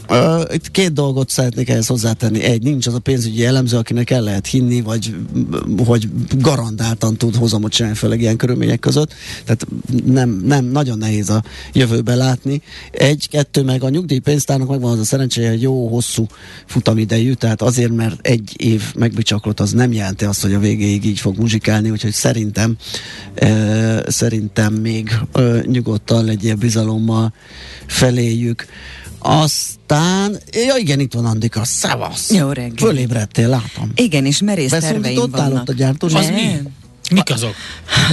[0.10, 2.42] Uh, itt két dolgot szeretnék ehhez hozzátenni.
[2.44, 5.16] Egy, nincs az a pénzügyi jellemző, akinek el lehet hinni, vagy
[5.86, 9.14] hogy garantáltan tud hozamot csinálni, főleg ilyen körülmények között.
[9.44, 9.68] Tehát
[10.06, 11.44] nem, nem, nagyon nehéz a
[11.74, 12.62] jövőbe látni.
[12.92, 16.28] Egy, kettő, meg a nyugdíjpénztárnak megvan az a szerencséje, hogy jó hosszú
[16.66, 21.20] futamidejű, tehát azért, mert egy év megbicsaklott, az nem jelenti azt, hogy a végéig így
[21.20, 22.76] fog muzsikálni, úgyhogy szerintem
[23.36, 27.34] e, szerintem még e, nyugodtan legyél bizalommal
[27.86, 28.66] feléjük.
[29.26, 32.32] Aztán, ja igen, itt van Andika, szevasz!
[32.32, 32.88] Jó reggel.
[32.88, 33.92] Fölébredtél, látom.
[33.96, 35.62] Igen, és merész terveim Beszólítottál vannak.
[35.62, 36.14] ott a gyártós?
[36.14, 36.60] Az mi?
[37.12, 37.56] Mik azok?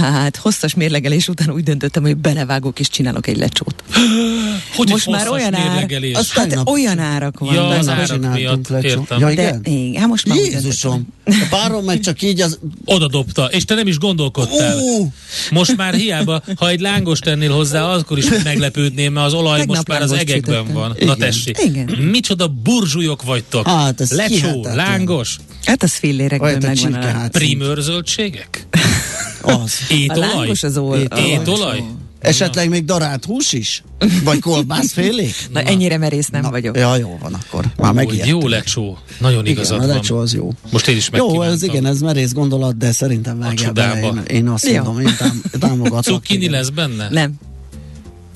[0.01, 3.83] Hát, hosszas mérlegelés után úgy döntöttem, hogy belevágok és csinálok egy lecsót.
[4.75, 6.15] Hogy Most is már olyan ár- mérlegelés?
[6.15, 7.55] Azt Hát olyan árak vannak.
[7.55, 9.19] Ja, az árak miatt, értem.
[9.19, 9.61] Ja, de igen?
[9.65, 11.07] igen, hát most már úgy Jézusom!
[11.25, 12.59] A párom meg csak így az...
[12.85, 14.77] Oda dobta, és te nem is gondolkodtál.
[14.77, 15.11] Ú!
[15.51, 19.75] Most már hiába, ha egy lángos tennél hozzá, akkor is meglepődném, mert az olaj Tegnap
[19.75, 20.73] most már az egekben sütöttem.
[20.73, 20.89] van.
[20.89, 21.17] Na Igen.
[21.17, 21.57] tessék.
[21.65, 21.85] Igen.
[22.11, 23.67] Micsoda burzsúlyok vagytok.
[23.67, 27.31] Hát, ez Lecsó, lángos, Hát az fillérekből megvan csirkehát.
[27.31, 28.67] primőr zöldségek,
[29.41, 29.73] Az.
[29.89, 30.97] A étolaj, lángos az ol...
[31.17, 31.83] étolaj.
[32.19, 33.83] Esetleg még darált hús is?
[34.23, 35.35] Vagy kolbászfélék?
[35.53, 36.77] Na, ennyire merész nem vagyok.
[36.77, 37.65] Ja, jó van akkor.
[37.77, 38.29] Már megijedtem.
[38.39, 39.95] Jó lecsó, nagyon Igen, igazad a van.
[39.95, 40.51] lecsó az jó.
[40.71, 43.99] Most én is Jó, ez igen, ez merész gondolat, de szerintem vágjál bele.
[43.99, 44.73] Én, én azt Jó.
[44.83, 46.03] mondom, én tám- támogatlak.
[46.03, 46.51] Cukkini igen.
[46.51, 47.07] lesz benne?
[47.09, 47.33] Nem,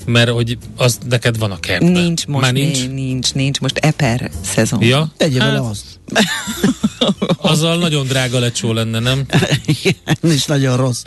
[0.06, 1.92] Mert hogy az neked van a kertben.
[1.92, 2.78] nincs most, Már nincs?
[2.78, 2.92] nincs?
[2.92, 4.82] nincs, nincs, most eper szezon.
[4.82, 5.12] Ja?
[5.16, 5.84] Tegyél hát, bele azt.
[7.36, 9.26] azzal nagyon drága lecsó lenne, nem?
[9.66, 11.02] Igen, is nagyon rossz.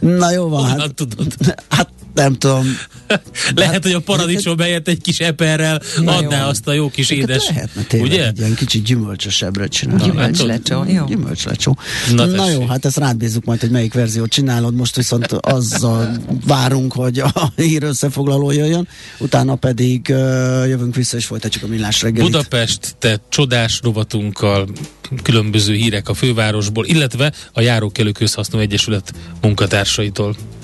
[0.00, 1.34] Na jó van, Honnan hát, tudod?
[1.68, 2.66] hát nem tudom.
[3.54, 6.48] Lehet, hogy a paradicsom helyett egy kis eperrel Na adná jó.
[6.48, 7.48] azt a jó kis édes.
[7.48, 8.26] Lehetne tényleg Ugye?
[8.26, 10.02] egy ilyen kicsit gyümölcsösebbre csinálni.
[10.02, 11.04] Gyümölcslecsó, jó.
[11.04, 11.78] Gyümölcslecsó.
[12.14, 14.74] Na, Na, jó, hát ezt rád bízzuk majd, hogy melyik verziót csinálod.
[14.74, 20.16] Most viszont azzal várunk, hogy a hír összefoglaló jöjjön, utána pedig uh,
[20.68, 22.30] jövünk vissza és folytatjuk a millás reggelit.
[22.30, 24.68] Budapest, te csodás rovatunkkal,
[25.22, 30.36] különböző hírek a fővárosból, illetve a Járókelő Közhasznú Egyesület munkatársaitól.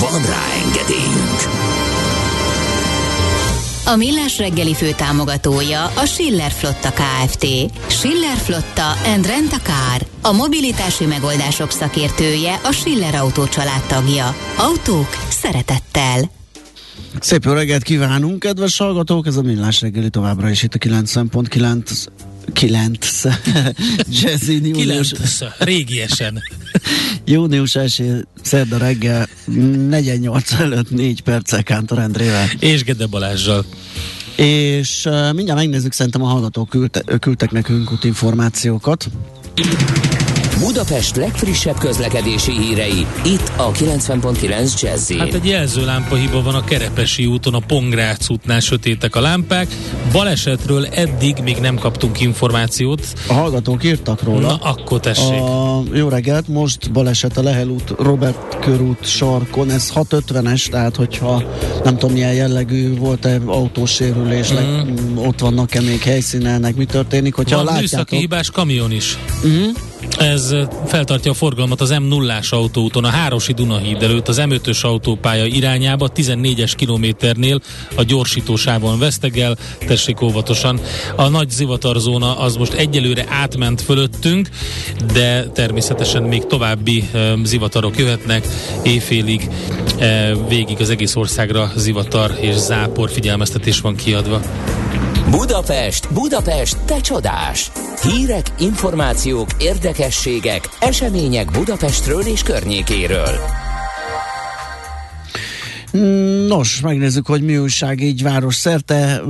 [0.00, 1.40] Van rá engedélyünk!
[3.86, 7.46] A Millás reggeli fő támogatója a Schiller Flotta KFT.
[7.86, 10.06] Schiller Flotta and Rent a Car.
[10.22, 13.44] A mobilitási megoldások szakértője a Schiller Autó
[13.88, 14.36] tagja.
[14.56, 16.30] Autók szeretettel.
[17.20, 19.26] Szép jó reggelt kívánunk, kedves hallgatók!
[19.26, 23.24] Ez a Millás reggeli továbbra is itt a 90.9 9
[24.22, 25.08] Jazzy Június.
[25.08, 26.42] 9 régiesen.
[27.24, 29.28] Június első szerda reggel
[29.88, 32.48] 48 előtt 4 perccel Kántor Endrével.
[32.58, 33.64] És Gede Balázsjal.
[34.36, 39.08] És uh, mindjárt megnézzük, szerintem a hallgatók küldte, küldtek nekünk útinformációkat.
[40.60, 47.26] Budapest legfrissebb közlekedési hírei, itt a 90.9 jazz Hát egy jelzőlámpa hiba van a Kerepesi
[47.26, 49.68] úton, a Pongrác útnál sötétek a lámpák.
[50.12, 53.12] Balesetről eddig még nem kaptunk információt.
[53.28, 54.40] A hallgatók írtak róla.
[54.40, 55.40] Na, akkor tessék.
[55.40, 61.42] A, jó reggelt, most baleset a Lehel út, Robert körút sarkon, ez 650-es, tehát hogyha
[61.84, 65.16] nem tudom milyen jellegű volt-e autósérülés, mm.
[65.16, 67.90] ott vannak-e még helyszínelnek, mi történik, hogyha van látjátok.
[67.90, 69.18] műszaki hibás kamion is.
[69.46, 69.68] Mm.
[70.18, 70.54] Ez
[70.86, 76.72] feltartja a forgalmat az M0-ás autóúton, a Hárosi Dunahíd előtt az M5-ös autópálya irányába 14-es
[76.76, 77.60] kilométernél
[77.96, 80.80] a gyorsítósávon vesztegel, tessék óvatosan.
[81.16, 84.48] A nagy zivatarzóna az most egyelőre átment fölöttünk,
[85.12, 88.46] de természetesen még további e, zivatarok jöhetnek
[88.82, 89.48] éjfélig,
[89.98, 94.40] e, végig az egész országra zivatar és zápor figyelmeztetés van kiadva.
[95.30, 97.70] Budapest, Budapest, te csodás!
[98.02, 103.38] Hírek, információk, érdekességek, események Budapestről és környékéről.
[106.46, 109.22] Nos, megnézzük, hogy mi újság így város szerte.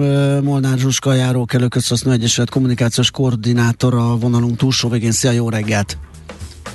[0.43, 5.13] Molnár Zsuska Közhasznú Egyesület kommunikációs koordinátor a vonalunk túlsó végén.
[5.13, 5.99] Szia, jó reggelt!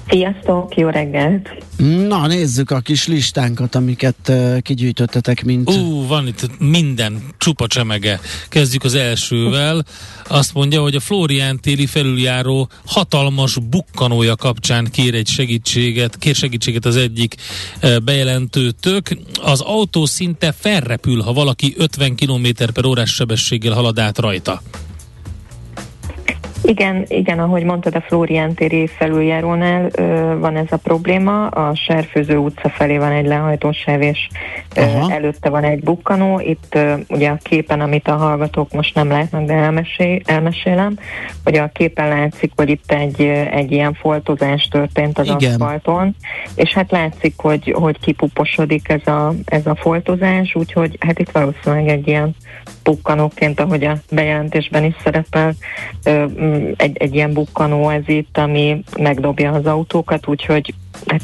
[0.10, 1.50] Sziasztok, jó reggelt!
[2.08, 5.70] Na, nézzük a kis listánkat, amiket uh, kigyűjtöttetek, mint...
[5.70, 8.20] Ú, van itt minden, csupa csemege.
[8.50, 9.86] Kezdjük az elsővel.
[10.28, 16.86] Azt mondja, hogy a Florián téli felüljáró hatalmas bukkanója kapcsán kér egy segítséget, kér segítséget
[16.86, 17.36] az egyik
[17.84, 19.18] uh, bejelentőtök.
[19.42, 24.62] Az autó szinte felrepül, ha valaki 50 km per órás sebességgel halad át rajta.
[26.66, 31.48] Igen, igen, ahogy mondtad, a Flórián téri felüljárónál ö, van ez a probléma.
[31.48, 34.28] A Serfőző utca felé van egy lehajtósáv, és
[34.76, 36.40] ö, előtte van egy bukkanó.
[36.40, 40.98] Itt ö, ugye a képen, amit a hallgatók most nem látnak, de elmesél, elmesélem,
[41.44, 45.52] hogy a képen látszik, hogy itt egy, egy ilyen foltozás történt az igen.
[45.52, 46.16] aszfalton,
[46.56, 51.88] és hát látszik, hogy, hogy kipuposodik ez a, ez a foltozás, úgyhogy hát itt valószínűleg
[51.88, 52.36] egy ilyen
[52.86, 55.54] bukkanóként, ahogy a bejelentésben is szerepel,
[56.78, 60.74] egy, egy ilyen bukkanó ez itt, ami megdobja az autókat, úgyhogy
[61.08, 61.22] hát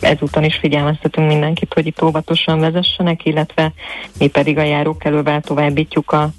[0.00, 3.72] ezúton is figyelmeztetünk mindenkit, hogy itt óvatosan vezessenek, illetve
[4.18, 6.30] mi pedig a járókelővel továbbítjuk a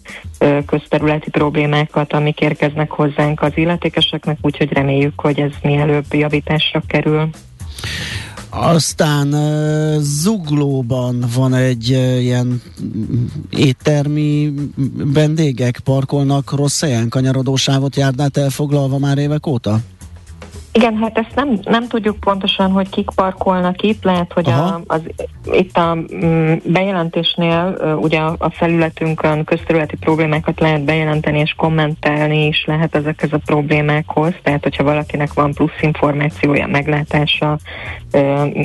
[0.66, 7.30] közterületi problémákat, amik érkeznek hozzánk az illetékeseknek, úgyhogy reméljük, hogy ez mielőbb javításra kerül.
[8.58, 9.36] Aztán
[10.02, 11.90] Zuglóban van egy
[12.20, 12.62] ilyen
[13.50, 14.54] éttermi
[14.96, 19.80] vendégek parkolnak rossz helyen kanyarodósávot járdát elfoglalva már évek óta?
[20.78, 24.04] Igen, hát ezt nem, nem tudjuk pontosan, hogy kik parkolnak itt.
[24.04, 25.02] Lehet, hogy a, az,
[25.52, 32.96] itt a mm, bejelentésnél ugye a felületünkön közterületi problémákat lehet bejelenteni és kommentelni is lehet
[32.96, 34.34] ezekhez a problémákhoz.
[34.44, 37.58] Tehát, hogyha valakinek van plusz információja, meglátása,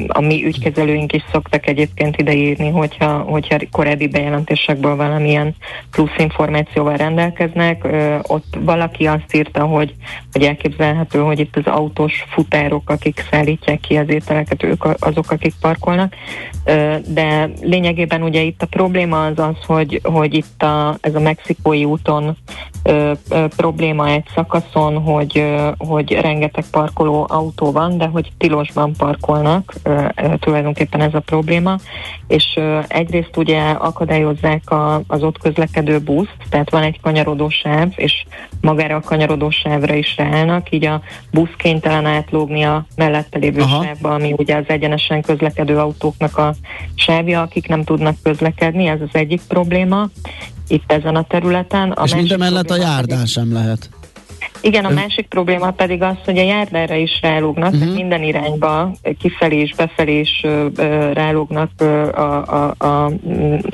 [0.07, 5.55] a mi ügykezelőink is szoktak egyébként ideírni, hogyha, hogyha korábbi bejelentésekből valamilyen
[5.91, 7.89] plusz információval rendelkeznek.
[8.23, 9.95] Ott valaki azt írta, hogy,
[10.33, 15.31] hogy elképzelhető, hogy itt az autó autós futárok, akik szállítják ki az ételeket, ők azok,
[15.31, 16.15] akik parkolnak.
[17.07, 21.85] De lényegében ugye itt a probléma az az, hogy, hogy itt a, ez a mexikói
[21.85, 22.37] úton
[22.83, 28.93] ö, ö, probléma egy szakaszon, hogy, ö, hogy rengeteg parkoló autó van, de hogy tilosban
[28.93, 31.77] parkolnak, ö, ö, tulajdonképpen ez a probléma,
[32.29, 37.89] és ö, egyrészt ugye akadályozzák a, az ott közlekedő buszt, tehát van egy kanyarodó sáv,
[37.97, 38.25] és
[38.61, 41.55] magára a kanyarodó sávra is ráállnak, így a busz
[41.91, 43.85] képtelen átlógni a mellette lévő Aha.
[43.85, 46.55] sávba, ami ugye az egyenesen közlekedő autóknak a
[46.95, 50.09] sávja, akik nem tudnak közlekedni, ez az egyik probléma
[50.69, 51.91] itt ezen a területen.
[51.91, 53.91] A És másik minden mellett a járdán sem lehet.
[54.61, 57.95] Igen, a másik probléma pedig az, hogy a járdára is rálógnak, uh-huh.
[57.95, 60.47] minden irányba, kifelé és befelé is
[61.13, 61.71] rálógnak
[62.15, 63.11] a, a, a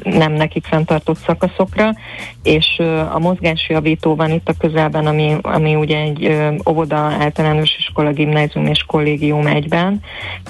[0.05, 1.94] nem nekik fenntartott szakaszokra,
[2.42, 6.37] és a mozgásjavító van itt a közelben, ami, ami ugye egy
[6.68, 10.01] óvoda, általános iskola, gimnázium és kollégium egyben,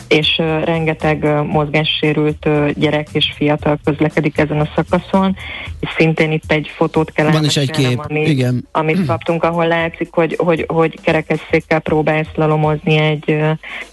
[0.08, 5.36] és rengeteg mozgássérült gyerek és fiatal közlekedik ezen a szakaszon,
[5.80, 8.68] és szintén itt egy fotót kell Van is egy kép, ami, igen.
[8.72, 13.36] amit kaptunk, ahol látszik, hogy, hogy, hogy kerekesszékkel próbál szlalomozni egy,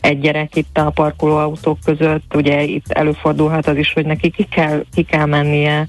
[0.02, 2.36] egy gyerek itt a parkolóautók között.
[2.36, 5.88] Ugye itt előfordulhat az is, hogy neki ki kell, ki kell mennie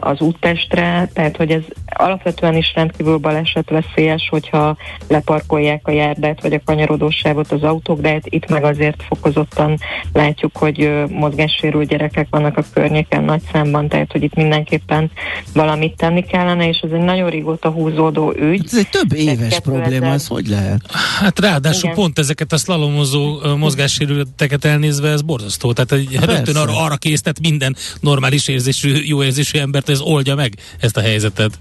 [0.00, 4.76] az úttestre, tehát hogy ez alapvetően is rendkívül balesetveszélyes, hogyha
[5.08, 9.78] leparkolják a járdát vagy a kanyarodósávot az autók, de hát itt meg azért fokozottan
[10.12, 15.10] látjuk, hogy mozgássérült gyerekek vannak a környéken nagy számban, tehát hogy itt mindenképpen
[15.54, 18.64] valamit tenni kellene, és ez egy nagyon régóta húzódó ügy.
[18.64, 20.80] Ez egy több éves 2000 probléma, ez hogy lehet?
[21.20, 21.94] Hát ráadásul Igen.
[21.94, 25.72] pont ezeket a szlalomozó ö, mozgássérületeket elnézve ez borzasztó.
[25.72, 30.34] Tehát egy, rögtön arra, arra késztet minden normális érzésű, jó érzésű embert, hogy ez oldja
[30.34, 31.58] meg ezt a helyzetet.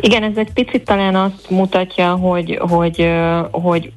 [0.00, 3.08] Igen, ez egy picit talán azt mutatja, hogy, hogy,
[3.50, 3.92] hogy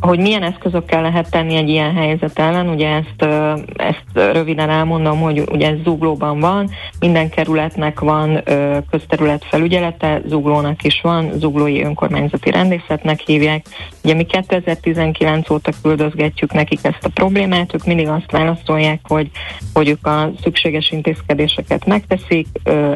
[0.00, 3.32] hogy milyen eszközökkel lehet tenni egy ilyen helyzet ellen, ugye ezt,
[3.76, 8.42] ezt röviden elmondom, hogy ugye ez zuglóban van, minden kerületnek van
[8.90, 13.66] közterület felügyelete, zuglónak is van, zuglói önkormányzati rendészetnek hívják.
[14.04, 19.30] Ugye mi 2019 óta küldözgetjük nekik ezt a problémát, ők mindig azt válaszolják, hogy,
[19.72, 22.46] hogy ők a szükséges intézkedéseket megteszik,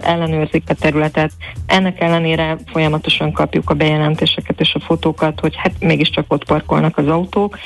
[0.01, 1.33] ellenőrzik a területet.
[1.67, 7.09] Ennek ellenére folyamatosan kapjuk a bejelentéseket és a fotókat, hogy hát mégiscsak ott parkolnak az
[7.09, 7.59] autók.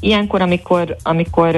[0.00, 1.50] Ilyenkor, amikor, amikor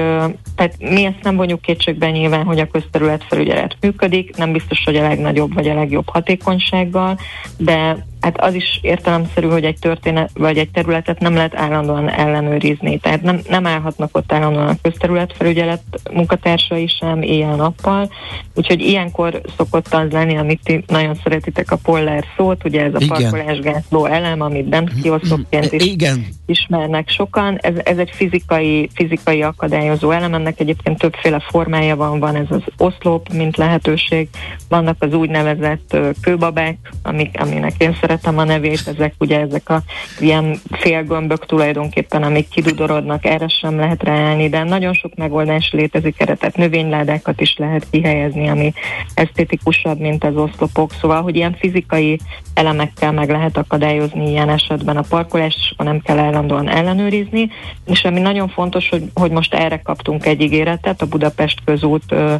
[0.55, 4.95] tehát mi ezt nem vonjuk kétségbe nyilván, hogy a közterület felügyelet működik, nem biztos, hogy
[4.95, 7.19] a legnagyobb vagy a legjobb hatékonysággal,
[7.57, 12.97] de hát az is értelemszerű, hogy egy történet vagy egy területet nem lehet állandóan ellenőrizni.
[12.97, 18.09] Tehát nem, nem állhatnak ott állandóan a közterületfelügyelet munkatársai sem éjjel-nappal.
[18.55, 22.97] Úgyhogy ilyenkor szokott az lenni, amit ti nagyon szeretitek a poller szót, ugye ez a
[22.99, 23.07] Igen.
[23.07, 27.57] parkolásgátló elem, amit bentkioszokként is Igen, ismernek sokan.
[27.61, 32.61] Ez, ez egy fizikai, fizikai akadályozó elem, ennek egyébként többféle formája van, van ez az
[32.77, 34.29] oszlop, mint lehetőség,
[34.69, 39.81] vannak az úgynevezett kőbabák, amik, aminek én szeretem a nevét, ezek ugye ezek a
[40.19, 46.35] ilyen félgömbök tulajdonképpen, amik kidudorodnak, erre sem lehet ráállni, de nagyon sok megoldás létezik erre,
[46.35, 48.73] tehát növényládákat is lehet kihelyezni, ami
[49.13, 52.19] esztétikusabb, mint az oszlopok, szóval, hogy ilyen fizikai
[52.53, 57.49] elemekkel meg lehet akadályozni ilyen esetben a parkolást, és akkor nem kell állandóan ellenőrizni,
[57.85, 62.35] és ami nagyon fontos, hogy, hogy most erre kaptunk egy ígéretet, a Budapest közút ö,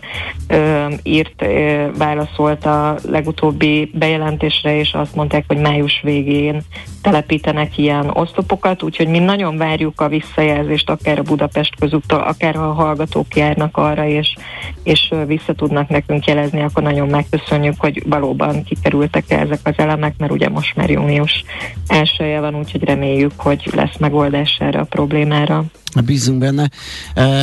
[0.48, 6.62] ö, írt, ö, válaszolt a legutóbbi bejelentésre, és azt mondták, hogy május végén
[7.02, 12.64] telepítenek ilyen oszlopokat, úgyhogy mi nagyon várjuk a visszajelzést, akár a Budapest közúttól, akár ha
[12.64, 14.36] a hallgatók járnak arra, és,
[14.84, 20.14] és vissza tudnak nekünk jelezni, akkor nagyon megköszönjük, hogy valóban kikerültek -e ezek az elemek,
[20.18, 21.44] mert ugye most már június
[21.88, 25.64] elsője van, úgyhogy reméljük, hogy lesz megoldás erre a problémára.
[26.02, 26.70] Bízunk benne.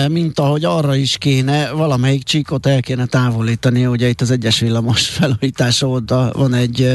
[0.08, 5.06] Mint ahogy arra is kéne, valamelyik csíkot el kéne távolítani, ugye itt az egyes villamos
[5.08, 6.94] felújítása oda van egy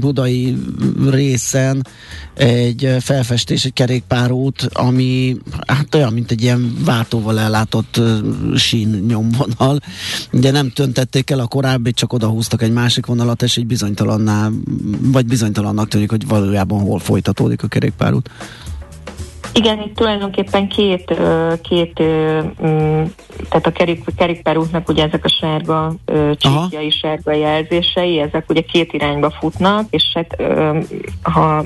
[0.00, 0.56] budai
[1.10, 1.86] részen
[2.34, 8.00] egy felfestés, egy kerékpárút, ami hát olyan, mint egy ilyen váltóval ellátott
[8.56, 9.80] sín nyomvonal.
[10.32, 14.50] Ugye nem töntették el a korábbi, csak odahúztak egy másik vonalat, és így bizonytalanná,
[15.00, 18.30] vagy bizonytalannak tűnik, hogy valójában hol folytatódik a kerékpárút.
[19.52, 21.14] Igen, itt tulajdonképpen két,
[21.62, 22.02] két
[22.62, 23.02] mm,
[23.48, 25.94] tehát a kerék, kerékpárútnak ugye ezek a sárga
[26.36, 30.36] csíkjai, sárga jelzései, ezek ugye két irányba futnak, és hát
[31.22, 31.64] ha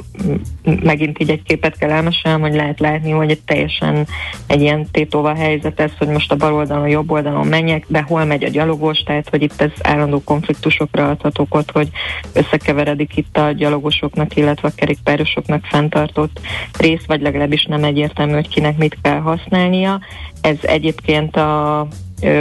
[0.65, 4.07] megint így egy képet kell elmesélnem, hogy lehet látni, hogy egy teljesen
[4.47, 8.25] egy ilyen tétóva helyzet ez, hogy most a bal oldalon, jobb oldalon menjek, de hol
[8.25, 11.89] megy a gyalogos, tehát hogy itt ez állandó konfliktusokra adhat okot, hogy
[12.33, 16.41] összekeveredik itt a gyalogosoknak, illetve a kerékpárosoknak fenntartott
[16.79, 20.01] rész, vagy legalábbis nem egyértelmű, hogy kinek mit kell használnia.
[20.41, 21.87] Ez egyébként a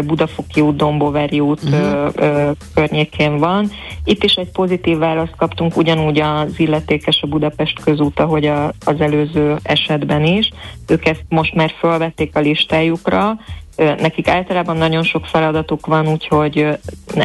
[0.06, 2.12] Budafoki út, Dombóveri út uh-huh.
[2.16, 3.70] ö, környékén van.
[4.04, 9.02] Itt is egy pozitív választ kaptunk, ugyanúgy az illetékes a Budapest közút, ahogy a, az
[9.02, 10.50] előző esetben is.
[10.88, 13.40] Ők ezt most már felvették a listájukra,
[13.76, 16.68] Nekik általában nagyon sok feladatuk van, úgyhogy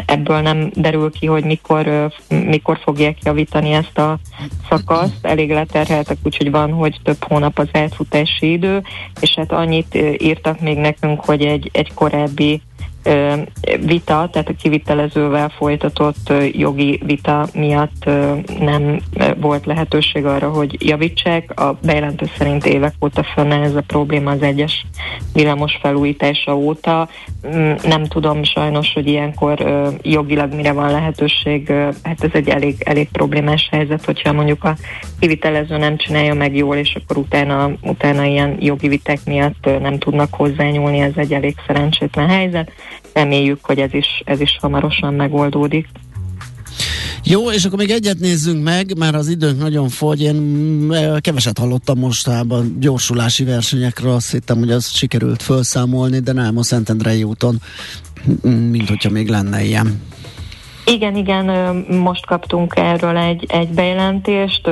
[0.07, 4.19] ebből nem derül ki, hogy mikor, mikor fogják javítani ezt a
[4.69, 5.19] szakaszt.
[5.23, 8.83] Elég leterheltek, úgyhogy van, hogy több hónap az átfutási idő,
[9.21, 12.63] és hát annyit írtak még nekünk, hogy egy, egy korábbi
[13.81, 18.04] vita, tehát a kivitelezővel folytatott jogi vita miatt
[18.61, 19.00] nem
[19.37, 21.61] volt lehetőség arra, hogy javítsák.
[21.61, 24.87] A bejelentő szerint évek óta fönnáll ez a probléma az egyes
[25.33, 27.09] villamos felújítása óta.
[27.46, 29.59] Mm, nem tudom sajnos, hogy ilyenkor
[30.02, 31.73] jogilag mire van lehetőség.
[32.02, 34.77] Hát ez egy elég, elég problémás helyzet, hogyha mondjuk a
[35.21, 40.35] kivitelező nem csinálja meg jól, és akkor utána, utána ilyen jogi viták miatt nem tudnak
[40.35, 42.73] hozzányúlni, ez egy elég szerencsétlen helyzet
[43.13, 45.88] reméljük, hogy ez is, ez is hamarosan megoldódik.
[47.29, 50.23] Jó, és akkor még egyet nézzünk meg, mert az időnk nagyon fogy.
[50.23, 56.59] Én mm, keveset hallottam mostában gyorsulási versenyekről, azt hittem, hogy az sikerült felszámolni, de nem
[56.59, 57.61] a Szentendrei úton,
[58.42, 60.01] mint hogyha még lenne ilyen.
[60.91, 64.69] Igen, igen, most kaptunk erről egy, egy bejelentést,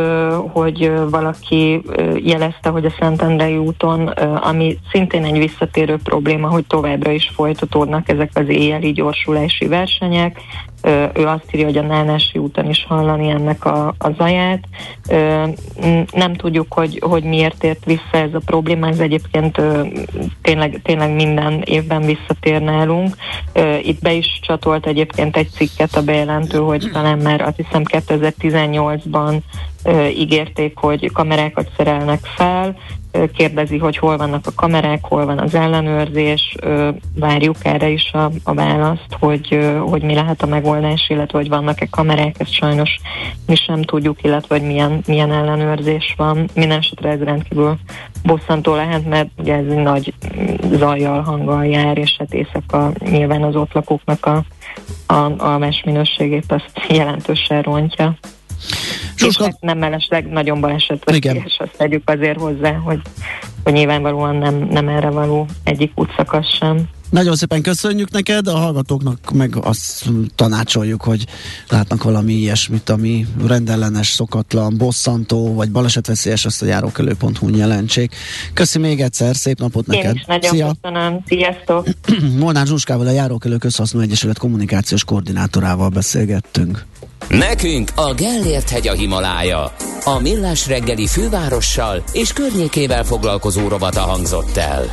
[0.53, 1.83] hogy valaki
[2.17, 4.07] jelezte, hogy a Szentendrei úton,
[4.43, 10.41] ami szintén egy visszatérő probléma, hogy továbbra is folytatódnak ezek az éjjeli gyorsulási versenyek,
[11.15, 14.65] ő azt írja, hogy a Nánási úton is hallani ennek a, a zaját.
[16.13, 19.61] Nem tudjuk, hogy, hogy miért ért vissza ez a probléma, ez egyébként
[20.43, 23.17] tényleg, tényleg minden évben visszatér nálunk.
[23.83, 29.41] Itt be is csatolt egyébként egy cikket a bejelentő, hogy talán már azt hiszem 2018-ban
[30.17, 32.77] ígérték, hogy kamerákat szerelnek fel,
[33.37, 36.57] kérdezi, hogy hol vannak a kamerák, hol van az ellenőrzés,
[37.15, 41.87] várjuk erre is a, a választ, hogy, hogy mi lehet a megoldás, illetve hogy vannak-e
[41.91, 42.99] kamerák, ezt sajnos
[43.47, 46.49] mi sem tudjuk, illetve hogy milyen, milyen ellenőrzés van.
[46.55, 47.79] Minden esetre ez rendkívül
[48.23, 50.15] bosszantó lehet, mert ugye ez nagy
[50.73, 54.45] zajjal, hanggal jár, és hát éjszaka nyilván az ott lakóknak a,
[55.07, 58.17] a, a minőségét azt jelentősen rontja.
[59.17, 59.45] Zsuska...
[59.45, 63.01] És hát nem mellesleg nagyon baleset és azt tegyük azért hozzá, hogy,
[63.65, 66.89] hogy nyilvánvalóan nem, nem erre való egyik útszakasz sem.
[67.15, 71.25] Nagyon szépen köszönjük neked, a hallgatóknak meg azt tanácsoljuk, hogy
[71.69, 78.15] látnak valami ilyesmit, ami rendellenes, szokatlan, bosszantó, vagy balesetveszélyes, azt a járókelő.hu jelentsék.
[78.55, 80.05] Köszi még egyszer, szép napot neked.
[80.05, 80.73] Én is nagyon Szia.
[80.81, 81.87] köszönöm, sziasztok!
[82.39, 86.85] Molnár Zsuskával, a Járókelő Közhasznú Egyesület kommunikációs koordinátorával beszélgettünk.
[87.29, 89.75] Nekünk a Gellért hegy a Himalája.
[90.05, 94.91] A Millás reggeli fővárossal és környékével foglalkozó robata hangzott el.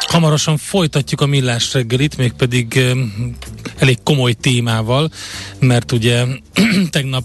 [0.00, 2.80] Hamarosan folytatjuk a millás reggelit, mégpedig
[3.78, 5.10] elég komoly témával,
[5.58, 6.24] mert ugye
[6.90, 7.24] tegnap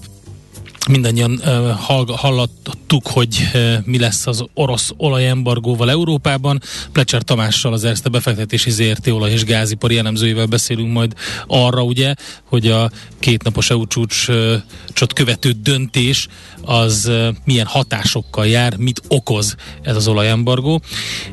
[0.89, 1.69] mindannyian uh,
[2.15, 6.61] hallottuk, hogy uh, mi lesz az orosz olajembargóval Európában.
[6.91, 11.13] Plecser Tamással, az Erste befektetési ZRT olaj- és gázipari elemzőjével beszélünk majd
[11.47, 12.13] arra, ugye,
[12.43, 16.27] hogy a kétnapos EU csúcsot követő döntés
[16.61, 20.81] az uh, milyen hatásokkal jár, mit okoz ez az olajembargó.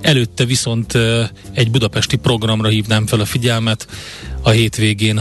[0.00, 3.86] Előtte viszont uh, egy budapesti programra hívnám fel a figyelmet,
[4.42, 5.18] a hétvégén,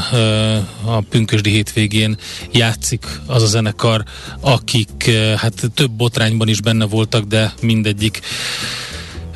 [0.85, 2.17] a pünkösdi hétvégén
[2.51, 4.03] játszik az a zenekar,
[4.39, 8.19] akik hát több botrányban is benne voltak, de mindegyik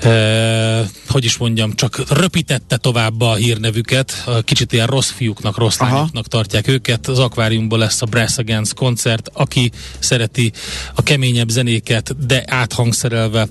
[0.06, 6.28] eh, hogy is mondjam, csak röpítette tovább a hírnevüket, kicsit ilyen rossz fiúknak, rossz lányoknak
[6.28, 7.08] tartják őket.
[7.08, 10.52] Az akváriumban lesz a Brass Against koncert, aki szereti
[10.96, 13.48] a keményebb zenéket, de áthangszerelve,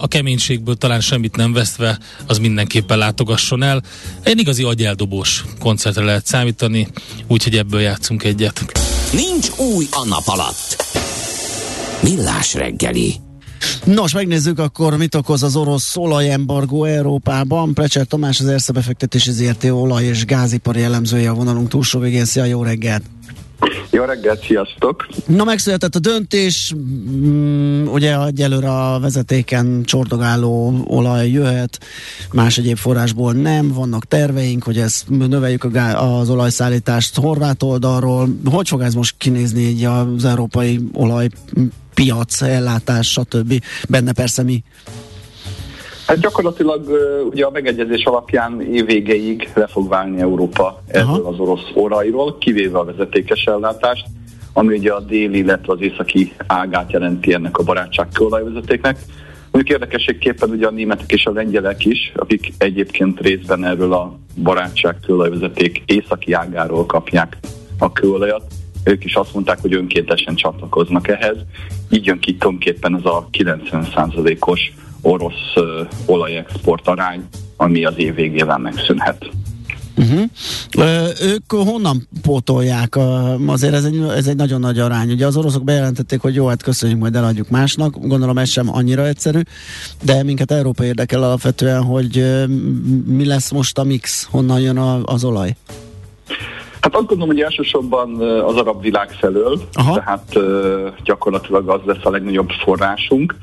[0.00, 3.82] a keménységből talán semmit nem vesztve, az mindenképpen látogasson el.
[4.22, 6.88] Egy igazi agyeldobós koncertre lehet számítani,
[7.26, 8.64] úgyhogy ebből játszunk egyet.
[9.12, 10.84] Nincs új a nap alatt.
[12.02, 13.14] Millás reggeli.
[13.84, 17.74] Nos, megnézzük akkor, mit okoz az orosz olajembargó Európában.
[17.74, 22.24] Precser Tamás, az Ersze befektetési ZRT olaj- és gázipari elemzője a vonalunk túlsó végén.
[22.24, 23.02] Szia, jó reggelt!
[23.90, 25.06] Jó reggelt, sziasztok!
[25.26, 31.78] Na, megszületett a döntés, mm, ugye egyelőre a vezetéken csordogáló olaj jöhet,
[32.32, 38.28] más egyéb forrásból nem, vannak terveink, hogy ezt növeljük az olajszállítást horvát oldalról.
[38.44, 41.28] Hogy fog ez most kinézni így az európai olaj
[41.94, 43.62] piac, ellátás, stb.
[43.88, 44.62] Benne persze mi?
[46.06, 46.86] Hát gyakorlatilag
[47.30, 52.84] ugye a megegyezés alapján évvégéig le fog válni Európa ebből az orosz olajról, kivéve a
[52.84, 54.06] vezetékes ellátást,
[54.52, 58.98] ami ugye a déli, illetve az északi ágát jelenti ennek a barátságkőolajvezetéknek.
[59.50, 65.82] Mondjuk érdekességképpen ugye a németek és a lengyelek is, akik egyébként részben erről a barátságkőolajvezeték
[65.86, 67.36] északi ágáról kapják
[67.78, 68.42] a kőolajat,
[68.84, 71.36] ők is azt mondták, hogy önkéntesen csatlakoznak ehhez.
[71.90, 74.72] Így jön ki tulajdonképpen ez a 90%-os
[75.04, 75.52] orosz
[76.06, 77.24] olajexport arány,
[77.56, 79.30] ami az év végével megszűnhet.
[79.96, 80.30] Uh-huh.
[81.22, 82.98] Ők honnan pótolják?
[83.46, 85.10] Azért ez egy, ez egy nagyon nagy arány.
[85.10, 87.98] Ugye az oroszok bejelentették, hogy jó, hát köszönjük, majd eladjuk másnak.
[88.00, 89.40] Gondolom ez sem annyira egyszerű,
[90.02, 92.44] de minket Európa érdekel alapvetően, hogy
[93.06, 95.56] mi lesz most a mix, honnan jön a, az olaj.
[96.84, 99.94] Hát azt gondolom, hogy elsősorban az arab világ felől, Aha.
[99.94, 100.38] tehát
[101.04, 103.36] gyakorlatilag az lesz a legnagyobb forrásunk.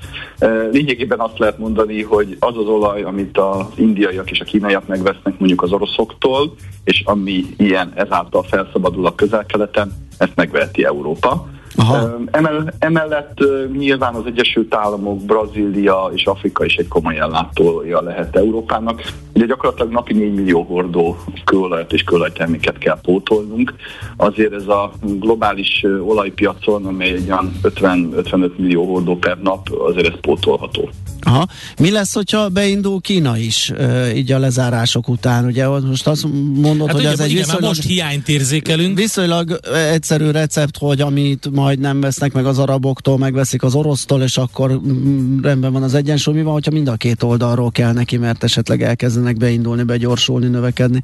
[0.72, 5.40] Lényegében azt lehet mondani, hogy az az olaj, amit az indiaiak és a kínaiak megvesznek
[5.40, 11.48] mondjuk az oroszoktól, és ami ilyen ezáltal felszabadul a közel-keleten, ezt megveheti Európa.
[11.76, 12.20] Aha.
[12.32, 13.38] Emell, emellett
[13.78, 19.02] nyilván az Egyesült Államok, Brazília és Afrika is egy komoly ellátója lehet Európának.
[19.34, 23.74] Ugye gyakorlatilag napi 4 millió hordó kőolajat és kőolajterméket kell pótolnunk.
[24.18, 30.20] Azért ez a globális olajpiacon, amely egy olyan 50-55 millió hordó per nap, azért ez
[30.22, 30.90] pótolható.
[31.24, 31.48] Aha.
[31.80, 33.74] Mi lesz, hogyha beindul Kína is,
[34.16, 35.46] így a lezárások után?
[35.46, 37.64] Ugye most azt mondod, hát hogy ugye, ez egy viszonylag...
[37.64, 38.98] most hiányt érzékelünk.
[38.98, 39.60] Viszonylag
[39.92, 44.72] egyszerű recept, hogy amit majd nem vesznek meg az araboktól, megveszik az orosztól, és akkor
[44.72, 46.34] mm, rendben van az egyensúly.
[46.34, 51.04] Mi van, hogyha mind a két oldalról kell neki, mert esetleg elkezdenek beindulni, begyorsulni, növekedni?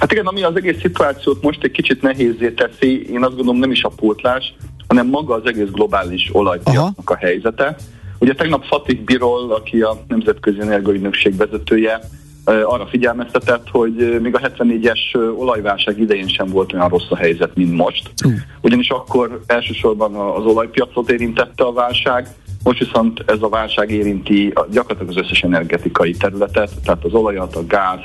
[0.00, 3.70] Hát igen, ami az egész szituációt most egy kicsit nehézé teszi, én azt gondolom nem
[3.70, 4.54] is a pótlás,
[4.86, 7.76] hanem maga az egész globális olajpiacnak a helyzete.
[8.18, 12.00] Ugye tegnap Fatih Birol, aki a Nemzetközi Energiaügynökség vezetője,
[12.44, 17.76] arra figyelmeztetett, hogy még a 74-es olajválság idején sem volt olyan rossz a helyzet, mint
[17.76, 18.12] most.
[18.60, 22.28] Ugyanis akkor elsősorban az olajpiacot érintette a válság,
[22.64, 27.66] most viszont ez a válság érinti gyakorlatilag az összes energetikai területet, tehát az olajat, a
[27.66, 28.00] gáz,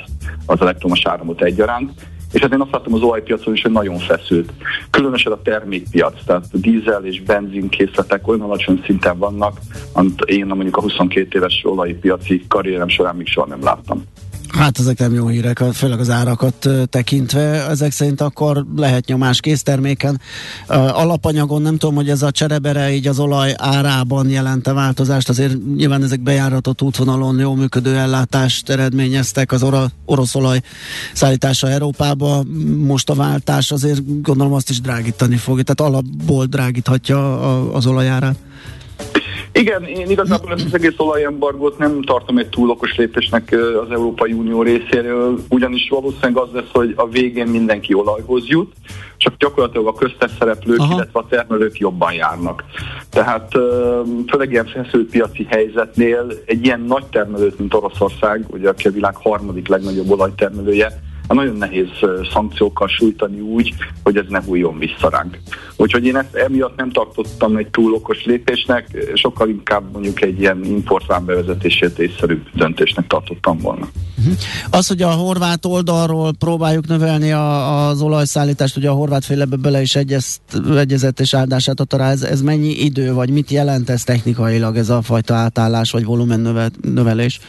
[0.46, 1.92] az elektromos áramot egyaránt.
[2.32, 4.52] És hát én azt láttam az olajpiacon is, hogy nagyon feszült.
[4.90, 9.58] Különösen a termékpiac, tehát a dízel és benzinkészletek olyan alacsony szinten vannak,
[9.92, 14.04] amit én mondjuk a 22 éves olajpiaci karrierem során még soha nem láttam.
[14.56, 17.68] Hát ezek nem jó hírek, főleg az árakat tekintve.
[17.68, 20.20] Ezek szerint akkor lehet nyomás készterméken.
[20.68, 25.28] Alapanyagon nem tudom, hogy ez a cserebere így az olaj árában jelente változást.
[25.28, 29.66] Azért nyilván ezek bejáratott útvonalon jó működő ellátást eredményeztek az
[30.04, 30.60] orosz olaj
[31.12, 32.44] szállítása Európába.
[32.76, 35.62] Most a váltás azért gondolom azt is drágítani fog.
[35.62, 38.36] Tehát alapból drágíthatja az olajárát.
[39.58, 44.32] Igen, én igazából ezt az egész olajembargót nem tartom egy túl okos lépésnek az Európai
[44.32, 48.72] Unió részéről, ugyanis valószínűleg az lesz, hogy a végén mindenki olajhoz jut,
[49.16, 50.94] csak gyakorlatilag a köztes szereplők, Aha.
[50.94, 52.64] illetve a termelők jobban járnak.
[53.10, 53.52] Tehát
[54.28, 59.16] főleg ilyen feszült piaci helyzetnél egy ilyen nagy termelőt, mint Oroszország, ugye aki a világ
[59.16, 61.00] harmadik legnagyobb olajtermelője,
[61.34, 61.88] nagyon nehéz
[62.32, 65.38] szankciókkal sújtani úgy, hogy ez ne hújjon vissza ránk.
[65.76, 70.64] Úgyhogy én ezt emiatt nem tartottam egy túl okos lépésnek, sokkal inkább mondjuk egy ilyen
[70.64, 73.88] importván bevezetését észszerűbb döntésnek tartottam volna.
[74.18, 74.34] Uh-huh.
[74.70, 79.80] Az, hogy a horvát oldalról próbáljuk növelni a, az olajszállítást, ugye a horvát félebe bele
[79.80, 80.40] is egyezt,
[80.76, 84.88] egyezett és áldását adta rá, ez, ez mennyi idő, vagy mit jelent ez technikailag, ez
[84.88, 87.40] a fajta átállás, vagy volumen növe, növelés?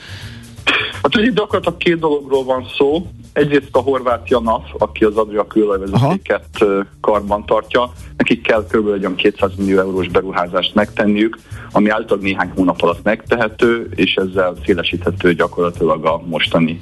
[1.02, 3.08] Hát ugye gyakorlatilag két dologról van szó.
[3.34, 6.66] Egyrészt a horvát Janaf, aki az Adria külolajvezetéket
[7.02, 8.88] karban tartja, nekik kell kb.
[8.88, 11.38] egy 200 millió eurós beruházást megtenniük,
[11.72, 16.82] ami általában néhány hónap alatt megtehető, és ezzel szélesíthető gyakorlatilag a mostani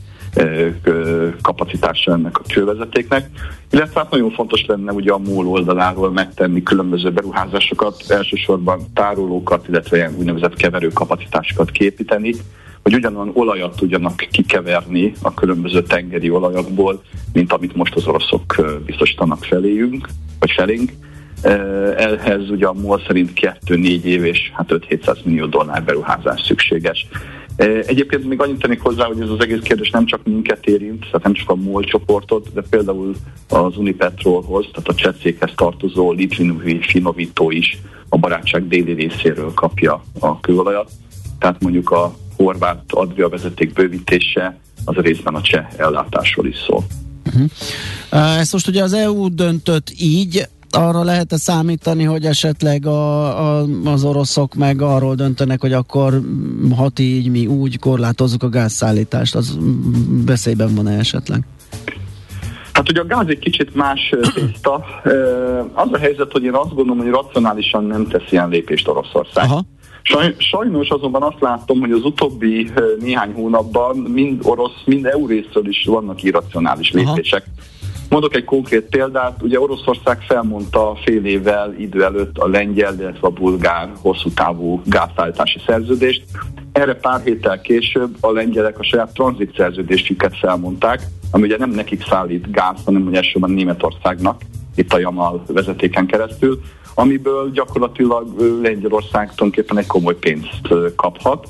[1.41, 3.29] kapacitása ennek a kővezetéknek.
[3.71, 9.97] Illetve hát nagyon fontos lenne ugye a MOL oldaláról megtenni különböző beruházásokat, elsősorban tárolókat, illetve
[9.97, 12.35] ilyen úgynevezett keverő kapacitásokat képíteni,
[12.85, 17.01] hogy ugyanolyan olajat tudjanak kikeverni a különböző tengeri olajokból,
[17.33, 18.55] mint amit most az oroszok
[18.85, 20.07] biztosítanak feléjünk,
[20.39, 20.91] vagy felénk.
[21.97, 23.31] Ehhez ugye a MOL szerint
[23.65, 27.07] 2-4 év és hát 5-700 millió dollár beruházás szükséges.
[27.85, 31.23] Egyébként még annyit tennék hozzá, hogy ez az egész kérdés nem csak minket érint, tehát
[31.23, 33.15] nem csak a MOL csoportot, de például
[33.49, 37.77] az Unipetrolhoz, tehát a csetszékhez tartozó Litvinui finovító is
[38.09, 40.91] a barátság déli részéről kapja a kőolajat.
[41.39, 46.83] Tehát mondjuk a horvát Adria vezeték bővítése az a részben a cseh ellátásról is szól.
[47.25, 48.39] Uh-huh.
[48.39, 54.03] Ezt most ugye az EU döntött így, arra lehet-e számítani, hogy esetleg a, a, az
[54.03, 56.21] oroszok meg arról döntenek, hogy akkor
[56.75, 59.57] hat így, mi úgy korlátozzuk a gázszállítást, az
[60.25, 61.43] veszélyben van-e esetleg?
[62.73, 64.85] Hát ugye a gáz egy kicsit más tészta.
[65.73, 69.43] Az a helyzet, hogy én azt gondolom, hogy racionálisan nem tesz ilyen lépést Oroszország.
[69.43, 69.65] Aha.
[70.37, 75.85] Sajnos azonban azt látom, hogy az utóbbi néhány hónapban mind orosz, mind EU részről is
[75.85, 77.43] vannak irracionális lépések.
[77.45, 77.67] Aha.
[78.09, 83.31] Mondok egy konkrét példát, ugye Oroszország felmondta fél évvel idő előtt a lengyel, illetve a
[83.31, 86.23] bulgár hosszú távú gázszállítási szerződést,
[86.75, 91.01] Erre pár héttel később a lengyelek a saját tranzit szerződésüket felmondták,
[91.31, 94.41] ami ugye nem nekik szállít gáz, hanem ugye elsősorban Németországnak,
[94.75, 96.61] itt a Jamal vezetéken keresztül,
[96.95, 101.47] amiből gyakorlatilag Lengyelország tulajdonképpen egy komoly pénzt kaphat.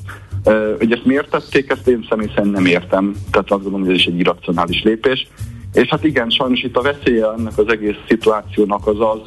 [0.78, 4.00] Hogy ezt miért tették, ezt én személy szerint nem értem, tehát azt gondolom, hogy ez
[4.00, 5.28] is egy irracionális lépés.
[5.72, 9.18] És hát igen, sajnos itt a veszélye ennek az egész szituációnak az az,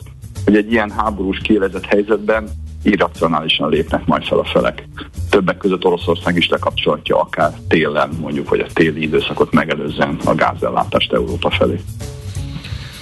[0.45, 2.49] hogy egy ilyen háborús kielezett helyzetben
[2.83, 4.87] irracionálisan lépnek majd fel a felek.
[5.29, 11.13] Többek között Oroszország is lekapcsolhatja akár télen, mondjuk, hogy a téli időszakot megelőzzen a gázellátást
[11.13, 11.79] Európa felé.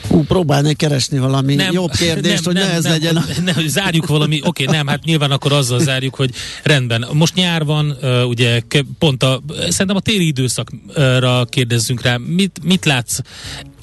[0.09, 3.13] Ú, próbálnék keresni valami nem, jobb kérdést, nem, hogy nem, ne ez nem, legyen.
[3.13, 6.31] Nem, nem, hogy zárjuk valami, oké, okay, nem, hát nyilván akkor azzal zárjuk, hogy
[6.63, 7.07] rendben.
[7.13, 7.97] Most nyár van,
[8.27, 8.61] ugye
[8.99, 12.17] pont a, szerintem a téli időszakra kérdezzünk rá.
[12.17, 13.19] Mit, mit látsz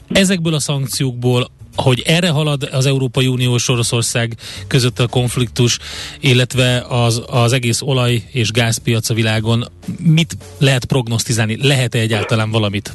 [0.09, 5.79] ezekből a szankciókból, hogy erre halad az Európai Unió és Oroszország között a konfliktus,
[6.21, 9.69] illetve az, az egész olaj- és gázpiac a világon,
[9.99, 11.59] mit lehet prognosztizálni?
[11.67, 12.95] Lehet-e egyáltalán valamit?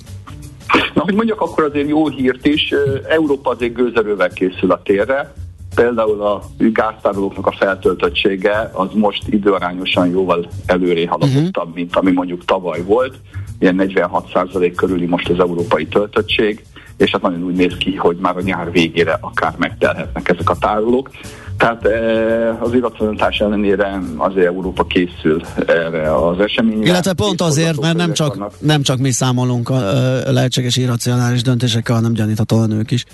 [1.10, 2.74] Hogy mondjak akkor azért jó hírt is,
[3.08, 5.34] Európa azért gőzerővel készül a térre,
[5.76, 11.76] például a gáztárolóknak a feltöltöttsége az most időarányosan jóval előré haladottabb, uh-huh.
[11.76, 13.16] mint ami mondjuk tavaly volt.
[13.60, 16.66] Ilyen 46% körüli most az európai töltöttség,
[16.98, 20.58] és hát nagyon úgy néz ki, hogy már a nyár végére akár megtelhetnek ezek a
[20.60, 21.10] tárolók.
[21.60, 21.88] Tehát
[22.60, 26.88] az irracionalitás ellenére azért Európa készül erre az eseményre.
[26.88, 29.80] Illetve pont azért, mert nem csak, nem csak mi számolunk a
[30.32, 33.06] lehetséges irracionális döntésekkel, hanem gyaníthatóan ők is.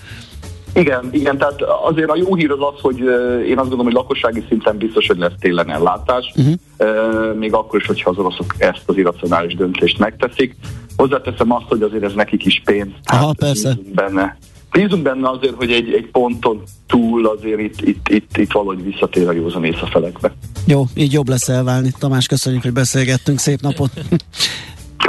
[0.74, 3.00] Igen, igen, tehát azért a jó hír az az, hogy
[3.48, 7.36] én azt gondolom, hogy lakossági szinten biztos, hogy lesz télen ellátás, uh-huh.
[7.36, 10.56] még akkor is, hogyha az oroszok ezt az irracionális döntést megteszik.
[10.98, 12.90] Hozzáteszem azt, hogy azért ez nekik is pénz.
[13.04, 13.78] Aha, persze.
[13.94, 14.38] Benne.
[14.76, 19.28] Bízunk benne azért, hogy egy, egy ponton túl azért itt, itt, itt, itt valahogy visszatér
[19.28, 20.34] a józan ész a felekbe.
[20.66, 21.92] Jó, így jobb lesz elválni.
[22.00, 23.40] Tamás, köszönjük, hogy beszélgettünk.
[23.40, 23.92] Szép napot!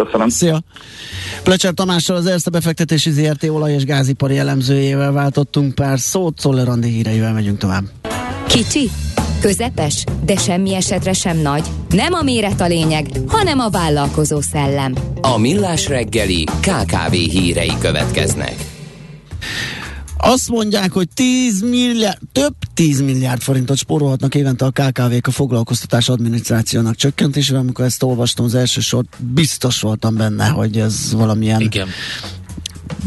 [0.05, 0.29] Köszönöm.
[0.29, 0.61] Szia!
[1.43, 6.89] Plecser Tamással az Erste befektetési ZRT olaj- és gázipari elemzőjével váltottunk pár szót, Szoller Andi
[6.89, 7.85] híreivel megyünk tovább.
[8.49, 8.91] Kicsi,
[9.41, 11.67] közepes, de semmi esetre sem nagy.
[11.89, 14.95] Nem a méret a lényeg, hanem a vállalkozó szellem.
[15.21, 18.75] A Millás reggeli KKV hírei következnek.
[20.19, 26.09] Azt mondják, hogy 10 milliárd, több 10 milliárd forintot spórolhatnak évente a KKV-k a foglalkoztatás
[26.09, 27.61] adminisztrációnak csökkentésével.
[27.61, 31.89] Amikor ezt olvastam az első sort, biztos voltam benne, hogy ez valamilyen Igen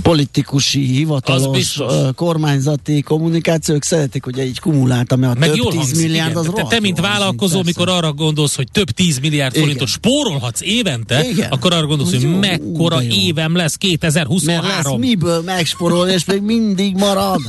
[0.02, 1.80] politikusi, hivatalos,
[2.16, 6.64] kormányzati kommunikációk szeretik, hogy így kumuláltam, mert Meg több jól 10 hangzik, milliárd az Te,
[6.64, 9.66] te, mint vállalkozó, mikor arra gondolsz, hogy több 10 milliárd igen.
[9.66, 11.52] forintot spórolhatsz évente, igen.
[11.52, 13.10] akkor arra gondolsz, hogy jó, mekkora jó.
[13.12, 14.66] évem lesz 2023.
[14.66, 17.42] Mert lesz miből megspórolni, és még mindig marad.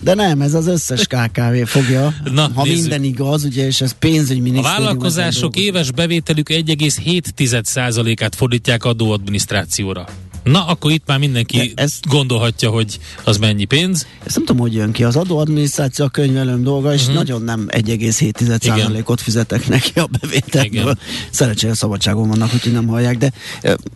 [0.00, 2.80] De nem, ez az összes KKV fogja, Na, ha nézzük.
[2.80, 4.74] minden igaz, ugye, és ez pénzügyminisztérium.
[4.74, 10.08] A vállalkozások éves bevételük 1,7%-át fordítják adóadminisztrációra.
[10.44, 14.06] Na, akkor itt már mindenki ez, gondolhatja, hogy az mennyi pénz.
[14.24, 15.04] Ezt nem tudom, hogy jön ki.
[15.04, 17.16] Az adóadminisztráció a könyvelőm dolga, és uh-huh.
[17.16, 20.98] nagyon nem 1,7%-ot fizetek neki a bevételből.
[21.30, 23.32] Szerencsére szabadságon vannak, hogy nem hallják, de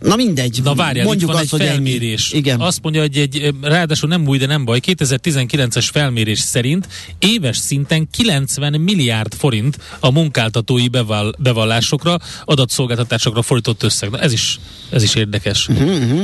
[0.01, 0.59] na mindegy.
[0.63, 2.31] Na várjál, mondjuk van azt, egy felmérés.
[2.31, 2.39] Ennyi.
[2.39, 2.59] Igen.
[2.59, 6.87] Azt mondja, hogy egy, ráadásul nem új, de nem baj, 2019-es felmérés szerint
[7.19, 14.09] éves szinten 90 milliárd forint a munkáltatói beval, bevallásokra, adatszolgáltatásokra fordított összeg.
[14.09, 15.67] Na ez is, ez is érdekes.
[15.67, 16.21] Uh-huh.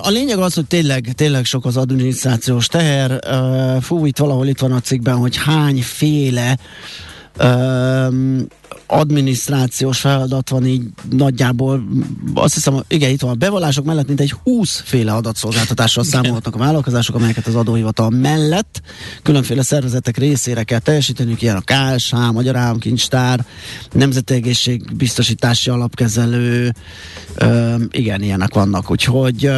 [0.00, 3.18] A lényeg az, hogy tényleg, tényleg sok az adminisztrációs teher.
[3.82, 6.58] Fú, itt valahol itt van a cikkben, hogy hányféle
[8.86, 11.84] adminisztrációs feladat van így nagyjából,
[12.34, 16.58] azt hiszem, igen, itt van a bevallások mellett, mint egy 20 féle adatszolgáltatássel számolhatnak a
[16.58, 18.80] vállalkozások, amelyeket az adóhivatal mellett
[19.22, 23.44] különféle szervezetek részére kell teljesíteniük, ilyen a KSH, Magyar Államkincstár,
[23.92, 26.74] Nemzeti Egészségbiztosítási Alapkezelő,
[27.90, 29.50] igen, ilyenek vannak, úgyhogy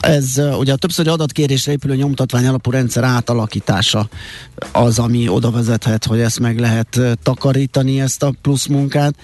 [0.00, 4.08] ez ugye a többszöri adatkérésre épülő nyomtatvány alapú rendszer átalakítása
[4.72, 9.14] az, ami oda vezethet, hogy ezt meg lehet takarítani, ezt a plusz munkát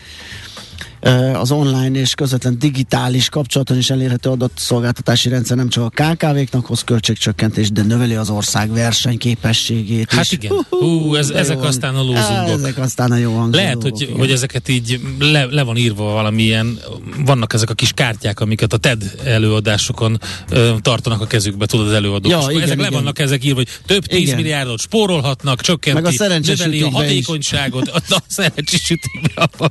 [1.34, 6.84] az online és közvetlen digitális kapcsolaton is elérhető adatszolgáltatási rendszer nem csak a KKV-knak hoz
[6.84, 10.32] költségcsökkentés, de növeli az ország versenyképességét Hát is.
[10.32, 10.66] igen.
[10.68, 11.66] Hú, ez, ezek van.
[11.66, 12.58] aztán a lózungok.
[12.58, 16.78] Ezek aztán a jó hangzó Lehet, hogy, hogy ezeket így le, le van írva valamilyen,
[17.24, 21.92] vannak ezek a kis kártyák, amiket a TED előadásokon ö, tartanak a kezükbe, tudod, az
[21.92, 22.32] előadók.
[22.32, 22.90] Ja, igen, ezek igen.
[22.90, 24.36] le vannak ezek írva, hogy több 10 igen.
[24.36, 29.70] milliárdot spórolhatnak, csökkenti, Meg a növeli a hatékonyságot, a, a szerencsésütikbe, a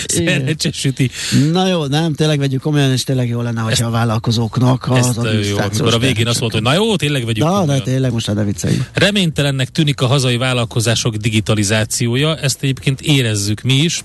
[0.06, 1.10] szerencsésüti.
[1.52, 5.48] Na jó, nem, tényleg vegyük komolyan, és tényleg jó lenne, hogyha a vállalkozóknak az ezt
[5.48, 7.78] jó, amikor a végén azt mondta, hogy na jó, tényleg vegyük Na, komolyan.
[7.78, 8.90] de tényleg most ne vicceljük.
[8.92, 14.04] Reménytelennek tűnik a hazai vállalkozások digitalizációja, ezt egyébként érezzük mi is,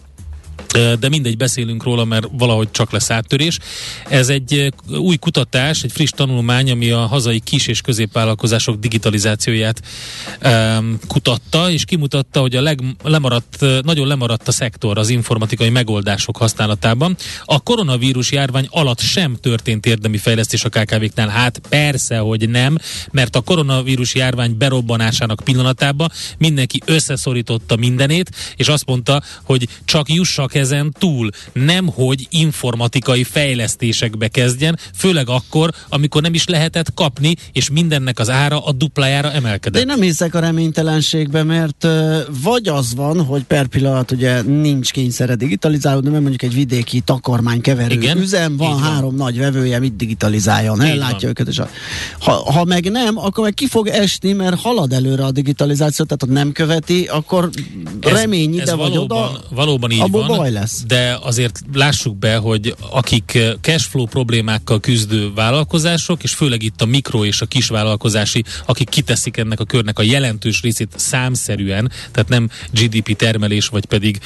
[0.72, 3.57] de mindegy, beszélünk róla, mert valahogy csak lesz áttörés.
[4.09, 9.82] Ez egy új kutatás, egy friss tanulmány, ami a hazai kis- és középvállalkozások digitalizációját
[10.43, 16.38] um, kutatta, és kimutatta, hogy a leg, lemaradt, nagyon lemaradt a szektor az informatikai megoldások
[16.38, 17.15] használatában.
[17.45, 21.28] A koronavírus járvány alatt sem történt érdemi fejlesztés a KKV-knál.
[21.28, 22.78] Hát persze, hogy nem,
[23.11, 30.53] mert a koronavírus járvány berobbanásának pillanatában mindenki összeszorította mindenét, és azt mondta, hogy csak jussak
[30.62, 37.70] ezen túl, nem hogy informatikai fejlesztésekbe kezdjen, főleg akkor, amikor nem is lehetett kapni, és
[37.70, 39.74] mindennek az ára a duplájára emelkedett.
[39.74, 41.88] De én nem hiszek a reménytelenségbe, mert
[42.43, 47.62] vagy az van, hogy per pillanat ugye nincs kényszere digitalizálódni, mert mondjuk egy vidéki takarmány
[47.62, 48.18] keverő Igen?
[48.18, 51.70] üzem, van, van három nagy vevője, mit digitalizáljon, ellátja őket, és a,
[52.20, 56.24] ha, ha meg nem, akkor meg ki fog esni, mert halad előre a digitalizáció, tehát
[56.28, 57.49] ha nem követi, akkor
[57.99, 60.84] ez, remény ide ez vagy valóban, oda, valóban így van, baj lesz.
[60.88, 67.26] de azért lássuk be, hogy akik cashflow problémákkal küzdő vállalkozások, és főleg itt a mikro
[67.26, 73.16] és a kisvállalkozási, akik kiteszik ennek a körnek a jelentős részét számszerűen, tehát nem GDP
[73.16, 74.20] termelés, vagy pedig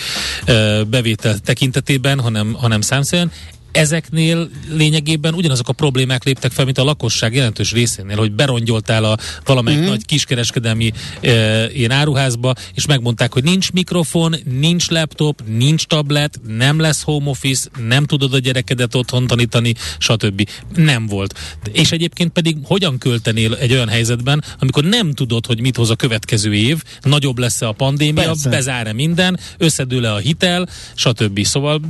[0.47, 3.31] uh, bevétel tekintetében, hanem, hanem számszerűen,
[3.75, 9.17] ezeknél lényegében ugyanazok a problémák léptek fel, mint a lakosság jelentős részénél, hogy berongyoltál a
[9.45, 9.87] valamelyik mm-hmm.
[9.87, 16.79] nagy kiskereskedelmi e, ilyen áruházba, és megmondták, hogy nincs mikrofon, nincs laptop, nincs tablet, nem
[16.79, 20.49] lesz home office, nem tudod a gyerekedet otthon tanítani, stb.
[20.75, 21.39] Nem volt.
[21.71, 25.95] És egyébként pedig hogyan költenél egy olyan helyzetben, amikor nem tudod, hogy mit hoz a
[25.95, 28.49] következő év, nagyobb lesz a pandémia, Persze.
[28.49, 31.45] bezár-e minden, összedől-e a hitel, stb.
[31.45, 31.81] Szóval,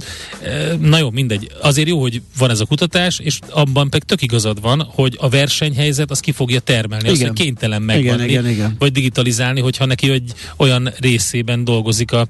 [0.43, 1.51] e, na jó, mindegy.
[1.61, 5.17] Az azért jó, hogy van ez a kutatás, és abban pedig tök igazad van, hogy
[5.19, 7.03] a versenyhelyzet az ki fogja termelni.
[7.03, 7.13] Igen.
[7.13, 8.75] Azt, hogy kénytelen megvanni, igen, igen, igen.
[8.79, 12.27] vagy digitalizálni, hogyha neki egy olyan részében dolgozik a,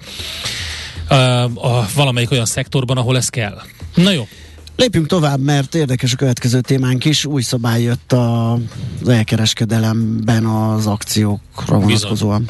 [1.07, 3.61] a, a valamelyik olyan szektorban, ahol ez kell.
[3.95, 4.27] Na jó.
[4.75, 7.25] Lépjünk tovább, mert érdekes a következő témánk is.
[7.25, 12.49] Új szabály jött az elkereskedelemben az akciókra vonatkozóan.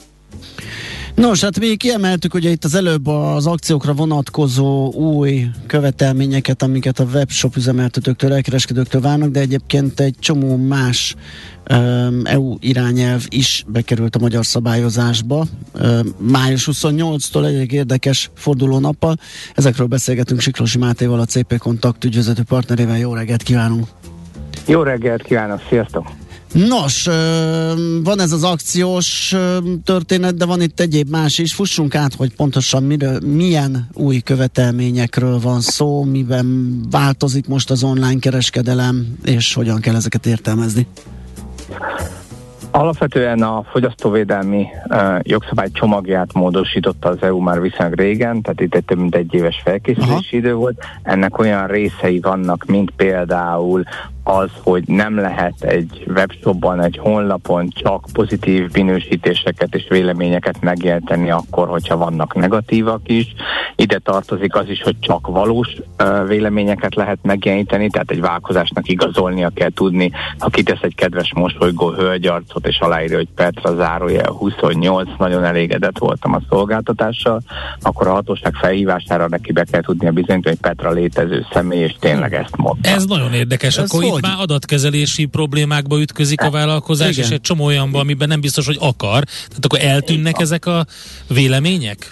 [1.15, 7.03] Nos, hát mi kiemeltük ugye itt az előbb az akciókra vonatkozó új követelményeket, amiket a
[7.03, 11.15] webshop üzemeltetőktől, elkereskedőktől várnak, de egyébként egy csomó más
[11.69, 15.45] um, EU irányelv is bekerült a magyar szabályozásba.
[15.81, 19.15] Um, május 28-tól egy érdekes fordulónappal.
[19.55, 22.97] Ezekről beszélgetünk Siklosi Mátéval, a CP Kontakt ügyvezető partnerével.
[22.97, 23.87] Jó reggelt kívánunk!
[24.67, 26.20] Jó reggelt kívánok, sziasztok!
[26.53, 27.05] Nos,
[28.03, 29.35] van ez az akciós
[29.83, 31.53] történet, de van itt egyéb más is.
[31.53, 38.19] Fussunk át, hogy pontosan miről, milyen új követelményekről van szó, miben változik most az online
[38.19, 40.87] kereskedelem, és hogyan kell ezeket értelmezni.
[42.71, 48.85] Alapvetően a fogyasztóvédelmi uh, jogszabály csomagját módosította az EU már viszonylag régen, tehát itt egy
[48.85, 50.37] több mint egy éves felkészülési Aha.
[50.37, 50.83] idő volt.
[51.03, 53.83] Ennek olyan részei vannak, mint például
[54.23, 61.67] az, hogy nem lehet egy webshopban, egy honlapon csak pozitív minősítéseket és véleményeket megjelenteni akkor,
[61.67, 63.33] hogyha vannak negatívak is.
[63.75, 65.67] Ide tartozik az is, hogy csak valós
[65.99, 71.91] uh, véleményeket lehet megjeleníteni, tehát egy vállalkozásnak igazolnia kell tudni, ha kitesz egy kedves mosolygó
[71.91, 77.41] hölgyarcot és aláírja, hogy Petra zárója 28, nagyon elégedett voltam a szolgáltatással,
[77.81, 82.33] akkor a hatóság felhívására neki be kell tudnia bizonyítani, hogy Petra létező személy, és tényleg
[82.33, 82.89] ezt mondta.
[82.89, 83.77] Ez nagyon érdekes.
[83.77, 84.21] Ez akkor hogy?
[84.21, 87.25] már adatkezelési problémákba ütközik a vállalkozás, Igen.
[87.25, 89.23] és egy csomó olyanba, amiben nem biztos, hogy akar.
[89.23, 90.85] Tehát akkor eltűnnek ezek a
[91.27, 92.11] vélemények?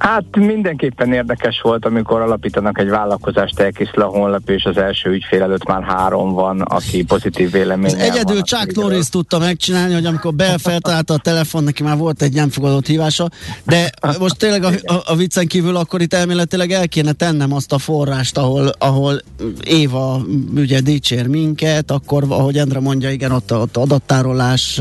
[0.00, 5.42] Hát mindenképpen érdekes volt, amikor alapítanak egy vállalkozást, elkészül a honlap, és az első ügyfél
[5.42, 7.94] előtt már három van, aki pozitív vélemény.
[7.98, 12.34] Egyedül van, Chuck Norris tudta megcsinálni, hogy amikor belfeltalálta a telefon, neki már volt egy
[12.34, 13.28] nem fogadott hívása,
[13.64, 17.72] de most tényleg a, a, a viccen kívül akkor itt elméletileg el kéne tennem azt
[17.72, 19.20] a forrást, ahol, ahol
[19.64, 20.20] Éva
[20.56, 24.80] ugye dicsér minket, akkor ahogy Endre mondja, igen, ott, ott adattárolás,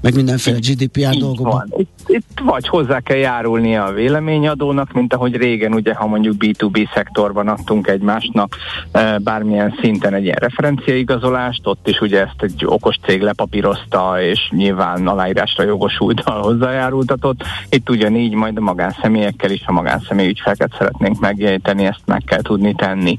[0.00, 1.72] meg mindenféle GDPR dolgokban.
[1.76, 6.34] Itt, itt vagy hozzá kell járulnia a vélemény, véleményadónak, mint ahogy régen, ugye, ha mondjuk
[6.38, 8.56] B2B szektorban adtunk egymásnak
[8.92, 14.50] e, bármilyen szinten egy ilyen referenciaigazolást, ott is ugye ezt egy okos cég lepapírozta, és
[14.50, 17.42] nyilván aláírásra jogosultal hozzájárultatott.
[17.68, 22.74] Itt ugyanígy majd a magánszemélyekkel is, ha magánszemély ügyfeleket szeretnénk megjegyteni, ezt meg kell tudni
[22.74, 23.18] tenni.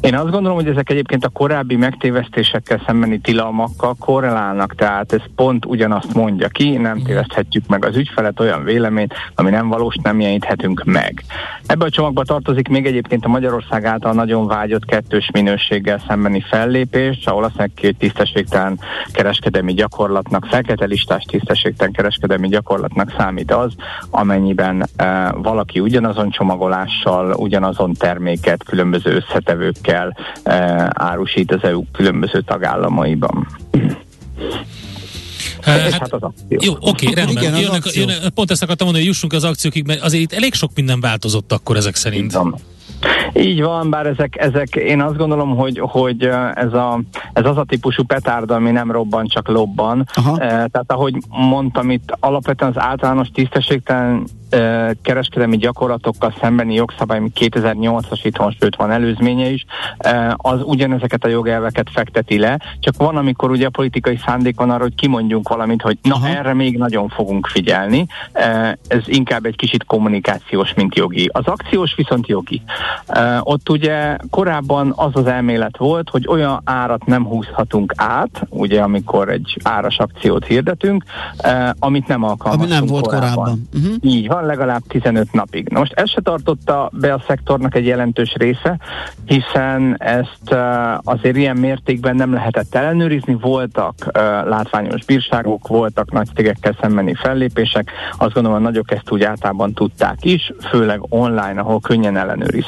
[0.00, 5.64] Én azt gondolom, hogy ezek egyébként a korábbi megtévesztésekkel szembeni tilalmakkal korrelálnak, tehát ez pont
[5.64, 10.84] ugyanazt mondja ki, nem téveszthetjük meg az ügyfelet olyan véleményt, ami nem valós, nem jeleníthetünk
[10.84, 11.24] meg.
[11.66, 17.24] Ebbe a csomagba tartozik még egyébként a Magyarország által nagyon vágyott kettős minőséggel szembeni fellépés,
[17.24, 18.78] ahol azt mondják, hogy tisztességtelen
[19.12, 23.72] kereskedelmi gyakorlatnak, fekete listás tisztességtelen kereskedelmi gyakorlatnak számít az,
[24.10, 33.46] amennyiben e, valaki ugyanazon csomagolással, ugyanazon terméket különböző összetevőkkel e, árusít az EU különböző tagállamaiban.
[35.68, 36.58] Hát, hát az akció.
[36.60, 37.42] Jó, oké, rendben.
[37.42, 40.54] Igen, jönnek, jönnek, pont ezt akartam mondani, hogy jussunk az akciókig, mert azért itt elég
[40.54, 42.32] sok minden változott akkor ezek szerint.
[42.32, 42.54] Igen.
[43.34, 46.22] Így van, bár ezek, ezek én azt gondolom, hogy, hogy
[46.54, 47.00] ez, a,
[47.32, 50.04] ez az a típusú petárda, ami nem robban, csak lobban.
[50.14, 50.36] Aha.
[50.36, 54.26] Tehát ahogy mondtam itt, alapvetően az általános tisztességtelen
[55.02, 59.64] kereskedelmi gyakorlatokkal szembeni jogszabály, ami 2008-as itthon, sőt van előzménye is,
[60.36, 64.82] az ugyanezeket a jogelveket fekteti le, csak van, amikor ugye a politikai szándék van arra,
[64.82, 66.28] hogy kimondjunk valamit, hogy na Aha.
[66.28, 68.06] erre még nagyon fogunk figyelni.
[68.88, 71.30] Ez inkább egy kicsit kommunikációs, mint jogi.
[71.32, 72.62] Az akciós viszont jogi.
[73.40, 79.28] Ott ugye korábban az az elmélet volt, hogy olyan árat nem húzhatunk át, ugye amikor
[79.28, 81.04] egy áras akciót hirdetünk,
[81.78, 83.34] amit nem alkalmaztunk Ami nem volt korábban.
[83.34, 83.68] korábban.
[83.74, 83.94] Uh-huh.
[84.00, 85.68] Így van, legalább 15 napig.
[85.68, 88.78] Na most ez se tartotta be a szektornak egy jelentős része,
[89.24, 90.54] hiszen ezt
[91.02, 93.94] azért ilyen mértékben nem lehetett ellenőrizni, voltak
[94.44, 100.24] látványos bírságok, voltak nagy cégekkel szembeni fellépések, azt gondolom a nagyok ezt úgy általában tudták
[100.24, 102.16] is, főleg online, ahol könnyen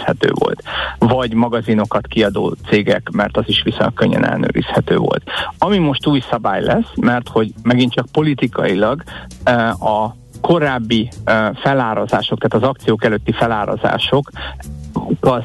[0.01, 0.63] ellenőrizhető volt.
[0.99, 5.23] Vagy magazinokat kiadó cégek, mert az is viszonylag könnyen ellenőrizhető volt.
[5.59, 9.03] Ami most új szabály lesz, mert hogy megint csak politikailag
[9.81, 11.09] a korábbi
[11.55, 14.31] felárazások, tehát az akciók előtti felárazások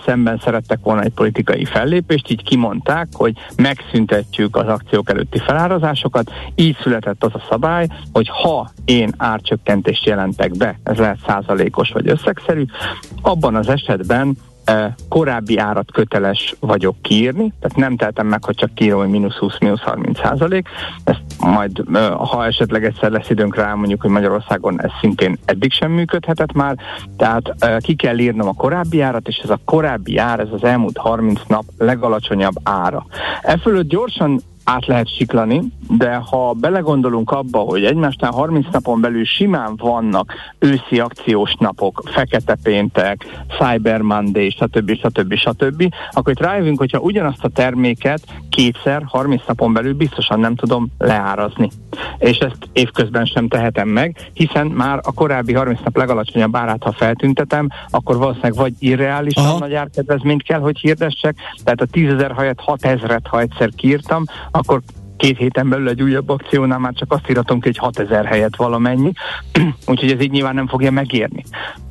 [0.06, 6.78] szemben szerettek volna egy politikai fellépést, így kimondták, hogy megszüntetjük az akciók előtti felárazásokat, így
[6.82, 12.66] született az a szabály, hogy ha én árcsökkentést jelentek be, ez lehet százalékos vagy összegszerű,
[13.22, 14.38] abban az esetben
[15.10, 19.60] korábbi árat köteles vagyok kiírni, tehát nem tehetem meg, hogy csak kiírom, hogy mínusz 20,
[19.60, 20.68] mínusz 30 százalék.
[21.04, 21.84] Ezt majd,
[22.18, 26.78] ha esetleg egyszer lesz időnk rá, mondjuk, hogy Magyarországon ez szintén eddig sem működhetett már,
[27.18, 30.98] tehát ki kell írnom a korábbi árat, és ez a korábbi ár, ez az elmúlt
[30.98, 33.06] 30 nap legalacsonyabb ára.
[33.42, 39.26] E fölött gyorsan át lehet siklani, de ha belegondolunk abba, hogy egymásnál 30 napon belül
[39.26, 43.26] simán vannak őszi akciós napok, fekete péntek,
[43.60, 44.96] Cyber Monday, stb.
[44.96, 45.36] stb.
[45.36, 50.88] stb., akkor itt rájövünk, hogyha ugyanazt a terméket kétszer, 30 napon belül biztosan nem tudom
[50.98, 51.70] leárazni.
[52.18, 56.92] És ezt évközben sem tehetem meg, hiszen már a korábbi 30 nap legalacsonyabb árát, ha
[56.92, 59.58] feltüntetem, akkor valószínűleg vagy irreálisan Aha.
[59.58, 64.24] nagy árkedvezményt kell, hogy hirdessek, tehát a 10 ezer helyett 6 ezeret, ha egyszer kiírtam,
[64.56, 64.82] akkor
[65.18, 69.12] két héten belül egy újabb akciónál már csak azt írhatom ki, hogy 6000 helyet valamennyi,
[69.88, 71.44] úgyhogy ez így nyilván nem fogja megérni.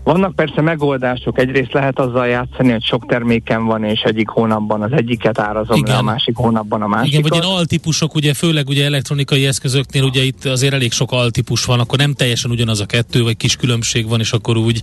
[0.04, 4.92] Vannak persze megoldások, egyrészt lehet azzal játszani, hogy sok terméken van, és egyik hónapban az
[4.92, 5.92] egyiket árazom Igen.
[5.92, 7.08] le, a másik hónapban a másikat.
[7.08, 11.64] Igen, vagy ilyen altípusok, ugye főleg ugye elektronikai eszközöknél, ugye itt azért elég sok altípus
[11.64, 14.82] van, akkor nem teljesen ugyanaz a kettő, vagy kis különbség van, és akkor úgy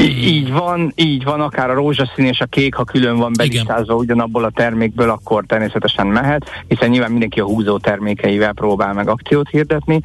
[0.00, 0.52] így.
[0.52, 4.50] Van, így van, akár a rózsaszín és a kék, ha külön van belisztázva ugyanabból a
[4.50, 10.00] termékből, akkor természetesen mehet, hiszen nyilván mindenki a húzó termékeivel próbál meg akciót hirdetni,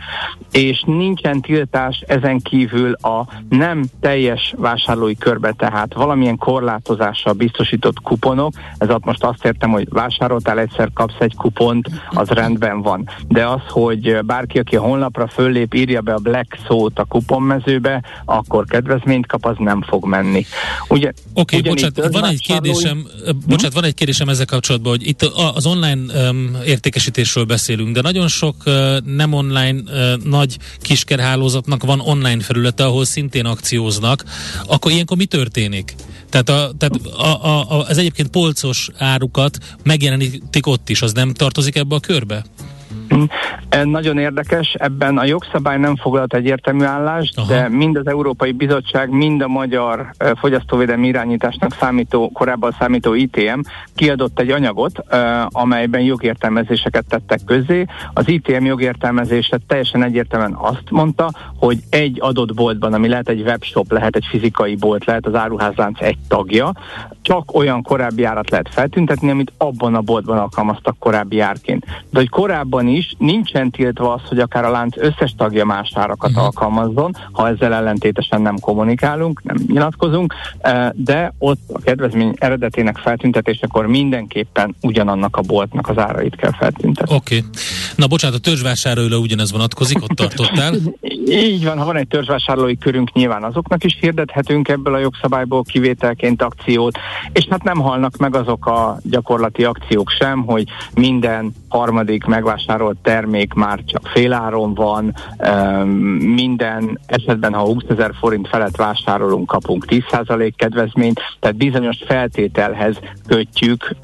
[0.52, 8.54] és nincsen tiltás ezen kívül a nem teljes vásárlói körbe, tehát valamilyen korlátozással biztosított kuponok,
[8.78, 13.10] ez ott most azt értem, hogy vásároltál egyszer, kapsz egy kupont, az rendben van.
[13.28, 18.04] De az, hogy bárki, aki a honlapra föllép, írja be a black szót a kuponmezőbe,
[18.26, 20.46] akkor kedvezményt kap, az nem fog menni.
[20.88, 23.32] Ugye, Oké, okay, bocsánat, van egy kérdésem, hm?
[23.48, 25.22] bocsánat, van egy kérdésem ezzel kapcsolatban, hogy itt
[25.54, 32.00] az online um, értékesítésről beszélünk, de nagyon sok uh, nem online uh, nagy kiskerhálózatnak van
[32.00, 34.24] online felülete, ahol szintén akcióznak,
[34.68, 35.96] akkor ilyenkor mi történik?
[36.30, 41.34] Tehát, a, tehát a, a, a, az egyébként polcos árukat megjelenítik ott is, az nem
[41.34, 42.46] tartozik ebbe a körbe?
[43.84, 47.48] Nagyon érdekes, ebben a jogszabály nem foglalt egyértelmű állást, Aha.
[47.48, 53.60] de mind az Európai Bizottság, mind a magyar fogyasztóvédelmi irányításnak számító, korábban számító ITM
[53.96, 55.04] kiadott egy anyagot,
[55.50, 57.86] amelyben jogértelmezéseket tettek közzé.
[58.14, 63.92] Az ITM jogértelmezése teljesen egyértelműen azt mondta, hogy egy adott boltban, ami lehet egy webshop,
[63.92, 66.72] lehet egy fizikai bolt, lehet az áruházlánc egy tagja,
[67.22, 71.86] csak olyan korábbi árat lehet feltüntetni, amit abban a boltban alkalmaztak korábbi árként.
[71.86, 76.30] De hogy korábban is nincsen tiltva az, hogy akár a lánc összes tagja más árakat
[76.30, 76.46] uh-huh.
[76.46, 83.88] alkalmazzon, ha ezzel ellentétesen nem kommunikálunk, nem nyilatkozunk, eh, de ott a kedvezmény eredetének feltüntetésekor
[83.88, 87.16] mindenképpen ugyanannak a boltnak az árait kell feltüntetni.
[87.16, 87.38] Oké.
[87.38, 87.50] Okay.
[87.96, 90.74] Na bocsánat, a törzsvásárlóra ugyanez vonatkozik, ott tartottál?
[91.28, 96.42] Így van, ha van egy törzsvásárlói körünk, nyilván azoknak is hirdethetünk ebből a jogszabályból kivételként
[96.42, 96.98] akciót,
[97.32, 103.54] és hát nem halnak meg azok a gyakorlati akciók sem, hogy minden harmadik megvásárolt termék
[103.54, 105.14] már csak féláron van,
[106.20, 113.96] minden esetben, ha 20 ezer forint felett vásárolunk, kapunk 10% kedvezményt, tehát bizonyos feltételhez kötjük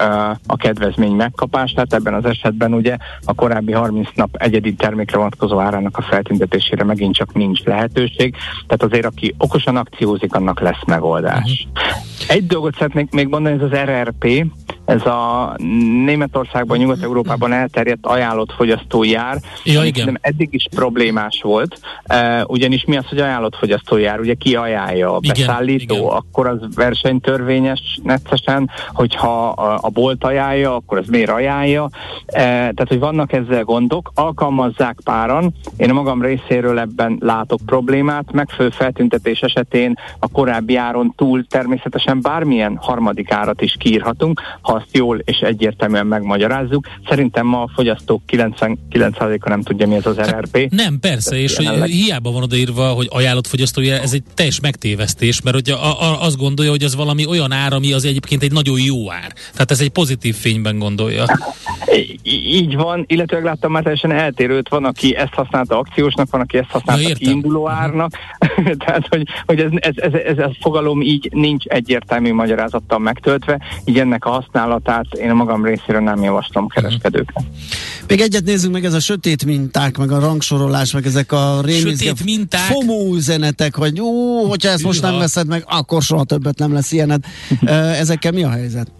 [0.46, 5.96] a kedvezmény megkapását, ebben az esetben ugye a korábbi 30 nap egyedi termékre vonatkozó árának
[5.98, 8.34] a feltüntetésére megint csak nincs lehetőség,
[8.66, 11.66] tehát azért aki okosan akciózik, annak lesz megoldás.
[11.74, 11.92] Uh-huh.
[12.28, 14.46] Egy dolgot szeretnék még mondani, ez az RRP,
[14.84, 15.54] ez a
[16.04, 20.18] Németországban, Nyugat-Európában elterjedt ajánlott fogyasztói ár, ja, igen.
[20.20, 21.78] eddig is problémás volt,
[22.12, 26.16] uh, ugyanis mi az, hogy ajánlott fogyasztói ár, ugye ki ajánlja, a beszállító, igen, igen.
[26.16, 31.90] akkor az versenytörvényes neccesen, hogyha a, a bolt ajánlja, akkor az miért ajánlja, uh,
[32.32, 38.70] tehát hogy vannak ezzel gondok, alkalmazzák páran, én a magam részéről ebben látok problémát, megfelelő
[38.70, 45.18] feltüntetés esetén a korábbi áron túl természetesen bármilyen harmadik árat is kiírhatunk, ha azt jól
[45.24, 46.86] és egyértelműen megmagyarázzuk.
[47.08, 50.56] Szerintem ma a fogyasztók 99%-a nem tudja, mi ez az RRP.
[50.56, 51.80] Hát nem, persze, és jelenleg...
[51.80, 56.22] hogy hiába van odaírva, hogy ajánlott fogyasztói, ez egy teljes megtévesztés, mert hogy a, a,
[56.22, 59.32] azt gondolja, hogy az valami olyan ár, ami az egyébként egy nagyon jó ár.
[59.52, 61.24] Tehát ez egy pozitív fényben gondolja.
[62.22, 66.70] így van, illetve láttam már teljesen eltérőt, van, aki ezt használta akciósnak, van, aki ezt
[66.70, 67.74] használta ja, kiinduló mhm.
[67.74, 68.12] árnak,
[68.84, 73.60] tehát hogy, hogy ez, ez, ez, ez, ez a fogalom így nincs egyértelmű magyarázattal megtöltve,
[73.84, 74.30] így ennek a
[74.62, 77.44] használatát én a magam részéről nem javaslom kereskedőknek.
[78.06, 82.12] Még egyet nézzünk meg, ez a sötét minták, meg a rangsorolás, meg ezek a rémizgő
[82.24, 82.60] minták.
[82.60, 86.92] FOMO üzenetek, hogy jó, hogyha ezt most nem veszed meg, akkor soha többet nem lesz
[86.92, 87.24] ilyened.
[88.02, 88.90] Ezekkel mi a helyzet?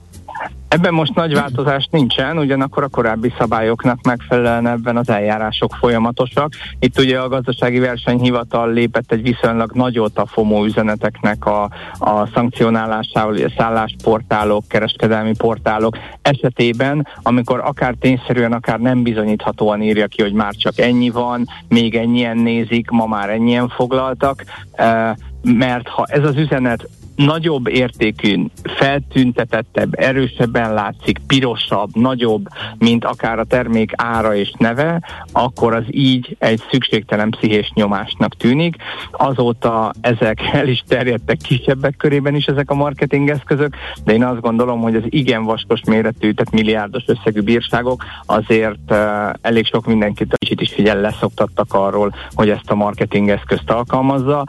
[0.72, 6.52] Ebben most nagy változás nincsen, ugyanakkor a korábbi szabályoknak megfelelően ebben az eljárások folyamatosak.
[6.78, 11.62] Itt ugye a gazdasági versenyhivatal lépett egy viszonylag nagyot a FOMO üzeneteknek a,
[11.98, 20.22] a szankcionálásával, a szállásportálok, kereskedelmi portálok esetében, amikor akár tényszerűen, akár nem bizonyíthatóan írja ki,
[20.22, 25.12] hogy már csak ennyi van, még ennyien nézik, ma már ennyien foglaltak, eh,
[25.42, 32.46] mert ha ez az üzenet nagyobb értékű, feltüntetettebb, erősebben látszik, pirosabb, nagyobb,
[32.78, 35.02] mint akár a termék ára és neve,
[35.32, 38.76] akkor az így egy szükségtelen pszichés nyomásnak tűnik.
[39.10, 44.40] Azóta ezek el is terjedtek kisebbek körében is ezek a marketing eszközök, de én azt
[44.40, 48.98] gondolom, hogy az igen vaskos méretű, tehát milliárdos összegű bírságok azért uh,
[49.40, 54.44] elég sok mindenkit kicsit is figyel leszoktattak arról, hogy ezt a marketing eszközt alkalmazza.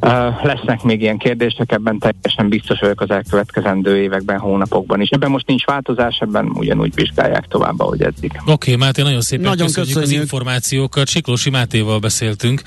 [0.00, 5.08] Uh, lesznek még ilyen kérdések, ebben teljesen biztos vagyok az elkövetkezendő években, hónapokban is.
[5.08, 8.30] Ebben most nincs változás, ebben ugyanúgy vizsgálják tovább, ahogy eddig.
[8.40, 11.08] Oké, okay, Máté, nagyon szépen nagyon köszönjük, köszönjük az információkat.
[11.08, 12.62] Siklósi Mátéval beszéltünk.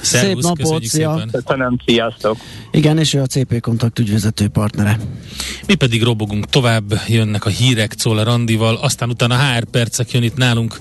[0.00, 1.26] Szép napot, szia!
[1.32, 2.36] Köszönöm, sziasztok!
[2.70, 4.98] Igen, és ő a CP Kontakt ügyvezető partnere.
[5.66, 10.36] Mi pedig robogunk tovább, jönnek a hírek Czoller Randival, aztán utána HR percek jön itt
[10.36, 10.78] nálunk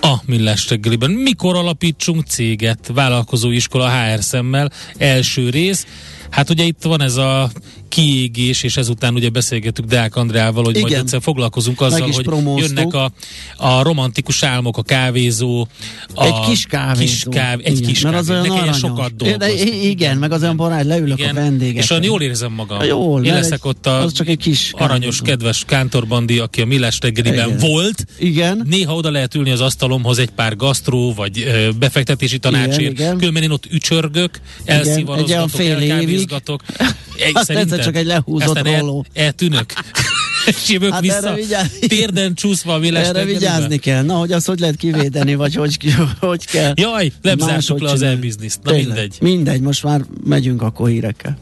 [0.00, 1.10] a Millás reggeliben.
[1.10, 5.86] Mikor alapítsunk céget, vállalkozóiskola HR szemmel, első rész.
[6.30, 7.50] Hát ugye itt van ez a
[7.88, 10.88] kiégés, és ezután ugye beszélgetük Deák Andreával, hogy Igen.
[10.88, 12.76] majd egyszer foglalkozunk azzal, hogy promóztuk.
[12.76, 13.12] jönnek a,
[13.56, 15.66] a romantikus álmok, a kávézó,
[16.14, 17.02] a egy kis kávézó.
[17.02, 19.86] Kis káv, egy igen, kis mert az olyan sokat dolgozni.
[19.88, 21.82] Igen, meg az olyan barát, leülök igen, a vendégek.
[21.82, 22.82] És olyan jól érzem magam.
[22.82, 25.24] Jól, Én leszek egy, ott a az csak egy kis aranyos, kávézó.
[25.24, 27.58] kedves kántorbandi, aki a Millás reggeliben igen.
[27.70, 28.04] volt.
[28.18, 28.62] Igen.
[28.68, 33.16] Néha oda lehet ülni az asztalomhoz egy pár gasztró, vagy ö, befektetési tanácsért.
[33.18, 36.62] Különben én ott ücsörgök, elszivarozgatok, elkávézgatok.
[37.18, 37.32] Egy,
[37.78, 39.04] csak egy lehúzott róló.
[39.12, 39.72] El, eltűnök.
[40.46, 41.34] és jövök hát vissza,
[41.80, 43.24] térden csúszva a Erre tegelibe.
[43.24, 44.02] vigyázni kell.
[44.02, 45.76] Na, hogy azt hogy lehet kivédeni, vagy hogy,
[46.20, 46.72] hogy kell.
[46.74, 48.58] Jaj, nem zártuk le az e-bizniszt.
[48.62, 48.86] Na Tényleg.
[48.86, 49.16] mindegy.
[49.20, 51.38] Mindegy, most már megyünk akkor hírekkel.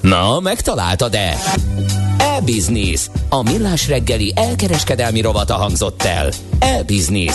[0.00, 1.38] Na, megtaláltad-e?
[2.18, 3.00] E-Business.
[3.28, 6.32] A millás reggeli elkereskedelmi rovata hangzott el.
[6.58, 7.34] E-Business.